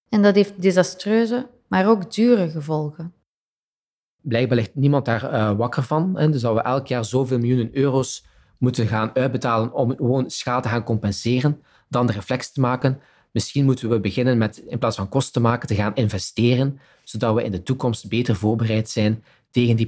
En 0.09 0.23
dat 0.23 0.35
heeft 0.35 0.63
desastreuze, 0.63 1.49
maar 1.69 1.89
ook 1.89 2.15
dure 2.15 2.51
gevolgen. 2.51 3.13
Blijkbaar 4.21 4.57
ligt 4.57 4.75
niemand 4.75 5.05
daar 5.05 5.57
wakker 5.57 5.83
van. 5.83 6.19
Hè? 6.19 6.31
Dus 6.31 6.41
dat 6.41 6.55
we 6.55 6.61
elk 6.61 6.87
jaar 6.87 7.05
zoveel 7.05 7.39
miljoenen 7.39 7.77
euro's 7.77 8.25
moeten 8.59 8.87
gaan 8.87 9.11
uitbetalen 9.15 9.73
om 9.73 9.91
gewoon 9.97 10.31
schade 10.31 10.63
te 10.63 10.69
gaan 10.69 10.85
compenseren, 10.85 11.63
dan 11.89 12.07
de 12.07 12.13
reflex 12.13 12.53
te 12.53 12.61
maken. 12.61 13.01
Misschien 13.33 13.65
moeten 13.65 13.89
we 13.89 14.01
beginnen 14.01 14.39
met, 14.39 14.57
in 14.57 14.79
plaats 14.79 14.97
van 14.97 15.09
kosten 15.09 15.33
te 15.33 15.41
maken, 15.41 15.69
te 15.69 15.75
gaan 15.75 15.95
investeren, 15.95 16.81
zodat 17.05 17.35
we 17.35 17.45
in 17.45 17.51
de 17.51 17.63
toekomst 17.63 18.09
beter 18.09 18.37
voorbereid 18.37 18.89
zijn 18.89 19.25
tegen 19.51 19.77
die 19.77 19.87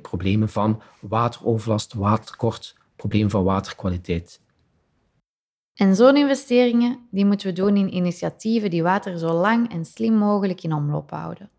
problemen 0.00 0.48
van 0.48 0.82
wateroverlast, 1.00 1.94
watertekort, 1.94 2.76
problemen 2.96 3.30
van 3.30 3.44
waterkwaliteit. 3.44 4.40
En 5.74 5.94
zo'n 5.94 6.16
investeringen 6.16 6.98
die 7.10 7.24
moeten 7.24 7.46
we 7.46 7.52
doen 7.52 7.76
in 7.76 7.94
initiatieven 7.94 8.70
die 8.70 8.82
water 8.82 9.18
zo 9.18 9.32
lang 9.32 9.72
en 9.72 9.84
slim 9.84 10.14
mogelijk 10.14 10.62
in 10.62 10.72
omloop 10.72 11.10
houden. 11.10 11.50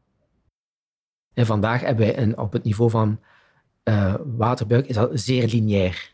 En 1.33 1.45
vandaag 1.45 1.81
hebben 1.81 2.05
wij 2.05 2.17
een, 2.17 2.37
op 2.37 2.53
het 2.53 2.63
niveau 2.63 2.89
van 2.89 3.19
uh, 3.83 4.15
waterbuik 4.37 4.87
is 4.87 4.95
dat 4.95 5.09
zeer 5.13 5.47
lineair. 5.47 6.13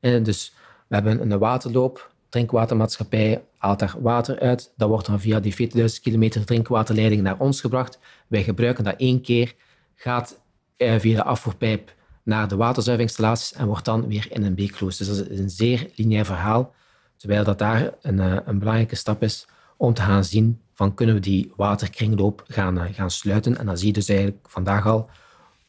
En 0.00 0.22
dus 0.22 0.54
we 0.88 0.94
hebben 0.94 1.30
een 1.30 1.38
waterloop, 1.38 2.12
drinkwatermaatschappij 2.28 3.44
haalt 3.56 3.78
daar 3.78 3.94
water 4.00 4.38
uit. 4.38 4.72
Dat 4.76 4.88
wordt 4.88 5.06
dan 5.06 5.20
via 5.20 5.40
die 5.40 5.70
40.000 5.70 5.84
kilometer 6.02 6.44
drinkwaterleiding 6.44 7.22
naar 7.22 7.38
ons 7.38 7.60
gebracht. 7.60 7.98
Wij 8.26 8.42
gebruiken 8.42 8.84
dat 8.84 8.94
één 8.96 9.20
keer, 9.20 9.54
gaat 9.94 10.40
eh, 10.76 10.98
via 10.98 11.16
de 11.16 11.24
afvoerpijp 11.24 11.94
naar 12.22 12.48
de 12.48 12.56
waterzuiveringsinstallaties 12.56 13.52
en 13.52 13.66
wordt 13.66 13.84
dan 13.84 14.08
weer 14.08 14.26
in 14.30 14.44
een 14.44 14.54
beek 14.54 14.76
geloosd. 14.76 14.98
Dus 14.98 15.06
dat 15.06 15.28
is 15.28 15.38
een 15.38 15.50
zeer 15.50 15.90
lineair 15.94 16.24
verhaal, 16.24 16.74
terwijl 17.16 17.44
dat 17.44 17.58
daar 17.58 17.90
een, 18.02 18.20
eh, 18.20 18.36
een 18.44 18.58
belangrijke 18.58 18.96
stap 18.96 19.22
is 19.22 19.46
om 19.80 19.94
te 19.94 20.02
gaan 20.02 20.24
zien 20.24 20.60
van 20.74 20.94
kunnen 20.94 21.14
we 21.14 21.20
die 21.20 21.52
waterkringloop 21.56 22.44
gaan, 22.46 22.78
eh, 22.78 22.94
gaan 22.94 23.10
sluiten. 23.10 23.58
En 23.58 23.66
dan 23.66 23.78
zie 23.78 23.86
je 23.86 23.92
dus 23.92 24.08
eigenlijk 24.08 24.38
vandaag 24.48 24.86
al 24.86 25.08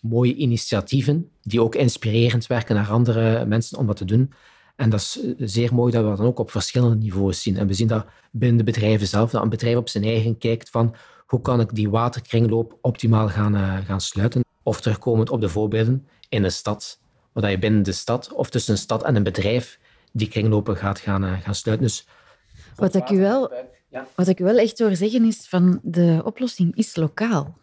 mooie 0.02 0.36
initiatieven 0.36 1.30
die 1.42 1.62
ook 1.62 1.76
inspirerend 1.76 2.48
werken 2.48 2.76
naar 2.76 2.90
andere 2.90 3.46
mensen 3.46 3.78
om 3.78 3.88
dat 3.88 3.96
te 3.96 4.06
doen. 4.06 4.34
En 4.76 4.90
dat 4.90 5.00
is 5.00 5.20
zeer 5.38 5.74
mooi 5.74 5.92
dat 5.92 6.04
we 6.04 6.10
dat 6.10 6.18
dan 6.18 6.26
ook 6.26 6.40
op 6.40 6.52
verschillende 6.52 6.96
niveaus 6.96 7.42
zien. 7.42 7.58
En 7.58 7.68
we 7.68 7.74
zien 7.74 7.88
dat 7.88 8.06
binnen 8.32 8.58
de 8.58 8.64
bedrijven 8.64 9.08
zelf, 9.08 9.32
dat 9.32 9.42
een 9.42 9.50
bedrijf 9.50 9.78
op 9.78 9.90
zijn 9.90 10.04
eigen 10.04 10.38
kijkt 10.38 10.70
van 10.70 10.96
hoe 11.26 11.42
kan 11.42 11.60
ik 11.60 11.76
die 11.76 11.90
waterkringloop 11.90 12.78
optimaal 12.82 13.30
gaan, 13.30 13.56
uh, 13.56 13.78
gaan 13.86 14.02
sluiten. 14.02 14.44
Of 14.64 14.82
terugkomend 14.82 15.30
op 15.30 15.42
de 15.42 15.50
voorbeelden 15.50 16.08
in 16.30 16.44
een 16.44 16.52
stad, 16.52 17.00
waar 17.32 17.52
je 17.52 17.60
binnen 17.60 17.84
de 17.84 17.92
stad 17.92 18.34
of 18.34 18.50
tussen 18.50 18.74
een 18.74 18.80
stad 18.80 19.04
en 19.04 19.16
een 19.16 19.24
bedrijf 19.24 19.80
die 20.12 20.28
kringlopen 20.28 20.78
gaat 20.78 21.00
gaan, 21.00 21.24
uh, 21.24 21.34
gaan 21.42 21.56
sluiten. 21.56 21.88
Dus 21.88 22.08
wat 22.76 22.96
ik, 22.96 23.10
u 23.10 23.20
wel, 23.20 23.52
wat 24.16 24.28
ik 24.28 24.38
wel 24.38 24.58
echt 24.58 24.80
hoor 24.80 24.96
zeggen 24.96 25.26
is 25.26 25.48
van 25.48 25.80
de 25.84 26.22
oplossing 26.24 26.76
is 26.76 26.96
lokaal. 26.96 27.60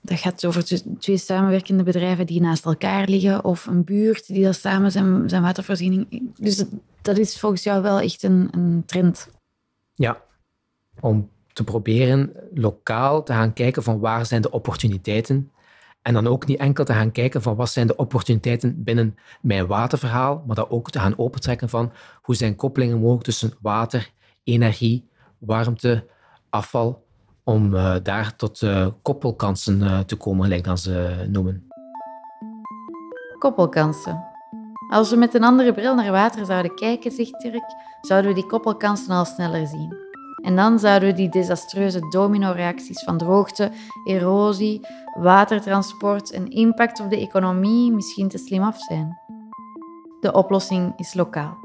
Dat 0.00 0.18
gaat 0.18 0.46
over 0.46 0.64
twee 0.98 1.16
samenwerkende 1.16 1.82
bedrijven 1.82 2.26
die 2.26 2.40
naast 2.40 2.64
elkaar 2.64 3.08
liggen 3.08 3.44
of 3.44 3.66
een 3.66 3.84
buurt 3.84 4.26
die 4.26 4.44
dat 4.44 4.56
samen 4.56 4.92
zijn, 4.92 5.28
zijn 5.28 5.42
watervoorziening. 5.42 6.30
Dus 6.38 6.64
dat, 7.02 7.18
is 7.18 7.38
volgens 7.38 7.62
jou 7.62 7.82
wel 7.82 8.00
echt 8.00 8.22
een, 8.22 8.48
een 8.50 8.82
trend. 8.86 9.28
Ja, 9.94 10.22
om 11.00 11.30
te 11.52 11.64
proberen 11.64 12.32
lokaal 12.54 13.22
te 13.22 13.32
gaan 13.32 13.52
kijken 13.52 13.82
van 13.82 13.98
waar 13.98 14.26
zijn 14.26 14.42
de 14.42 14.50
opportuniteiten 14.50 15.52
en 16.02 16.14
dan 16.14 16.26
ook 16.26 16.46
niet 16.46 16.58
enkel 16.58 16.84
te 16.84 16.92
gaan 16.92 17.12
kijken 17.12 17.42
van 17.42 17.56
wat 17.56 17.70
zijn 17.70 17.86
de 17.86 17.96
opportuniteiten 17.96 18.82
binnen 18.82 19.16
mijn 19.40 19.66
waterverhaal, 19.66 20.44
maar 20.46 20.56
dat 20.56 20.70
ook 20.70 20.90
te 20.90 20.98
gaan 20.98 21.18
opentrekken 21.18 21.68
van 21.68 21.92
hoe 22.22 22.34
zijn 22.34 22.56
koppelingen 22.56 22.98
mogelijk 22.98 23.24
tussen 23.24 23.54
water, 23.60 24.10
energie, 24.42 25.08
warmte, 25.46 26.06
afval 26.50 27.04
om 27.44 27.74
uh, 27.74 27.94
daar 28.02 28.36
tot 28.36 28.60
uh, 28.60 28.86
koppelkansen 29.02 29.80
uh, 29.80 29.98
te 29.98 30.16
komen, 30.16 30.42
gelijk 30.44 30.64
dat 30.64 30.80
ze 30.80 31.26
noemen. 31.28 31.68
Koppelkansen. 33.38 34.24
Als 34.88 35.10
we 35.10 35.16
met 35.16 35.34
een 35.34 35.44
andere 35.44 35.72
bril 35.72 35.94
naar 35.94 36.12
water 36.12 36.46
zouden 36.46 36.74
kijken, 36.74 37.10
zegt 37.10 37.42
Dirk, 37.42 37.64
zouden 38.00 38.30
we 38.30 38.40
die 38.40 38.46
koppelkansen 38.46 39.14
al 39.14 39.24
sneller 39.24 39.66
zien. 39.66 39.96
En 40.42 40.56
dan 40.56 40.78
zouden 40.78 41.08
we 41.08 41.14
die 41.14 41.28
desastreuze 41.28 42.08
domino-reacties 42.08 43.04
van 43.04 43.18
droogte, 43.18 43.70
erosie, 44.04 44.80
watertransport 45.18 46.30
en 46.30 46.50
impact 46.50 47.00
op 47.00 47.10
de 47.10 47.18
economie 47.18 47.92
misschien 47.92 48.28
te 48.28 48.38
slim 48.38 48.62
af 48.62 48.78
zijn. 48.78 49.18
De 50.20 50.32
oplossing 50.32 50.92
is 50.96 51.14
lokaal. 51.14 51.63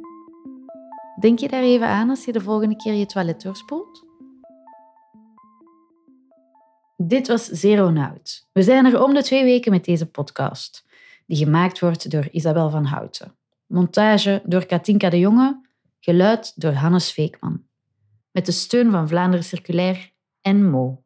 Denk 1.20 1.40
je 1.40 1.48
daar 1.48 1.64
even 1.64 1.88
aan 1.88 2.10
als 2.10 2.26
je 2.26 2.32
de 2.32 2.42
volgende 2.42 2.76
keer 2.76 2.94
je 2.94 3.06
toilet 3.06 3.42
doorspoelt? 3.42 4.06
Dit 6.98 7.28
was 7.28 7.46
Zero 7.46 7.90
Nout. 7.90 8.48
We 8.54 8.64
zijn 8.64 8.86
er 8.86 9.04
om 9.04 9.14
de 9.14 9.24
twee 9.24 9.44
weken 9.44 9.72
met 9.72 9.86
deze 9.86 10.06
podcast, 10.06 10.86
die 11.26 11.38
gemaakt 11.38 11.80
wordt 11.80 12.12
door 12.12 12.28
Isabel 12.32 12.70
van 12.70 12.86
Houten. 12.86 13.36
Montage 13.68 14.42
door 14.46 14.66
Katinka 14.66 15.10
de 15.10 15.20
Jonge, 15.20 15.68
geluid 16.00 16.62
door 16.62 16.72
Hannes 16.72 17.12
Veekman. 17.12 17.64
Met 18.32 18.46
de 18.46 18.52
steun 18.52 18.92
van 18.92 19.08
Vlaanderen 19.08 19.46
Circulair 19.46 20.12
en 20.42 20.70
Mo. 20.70 21.04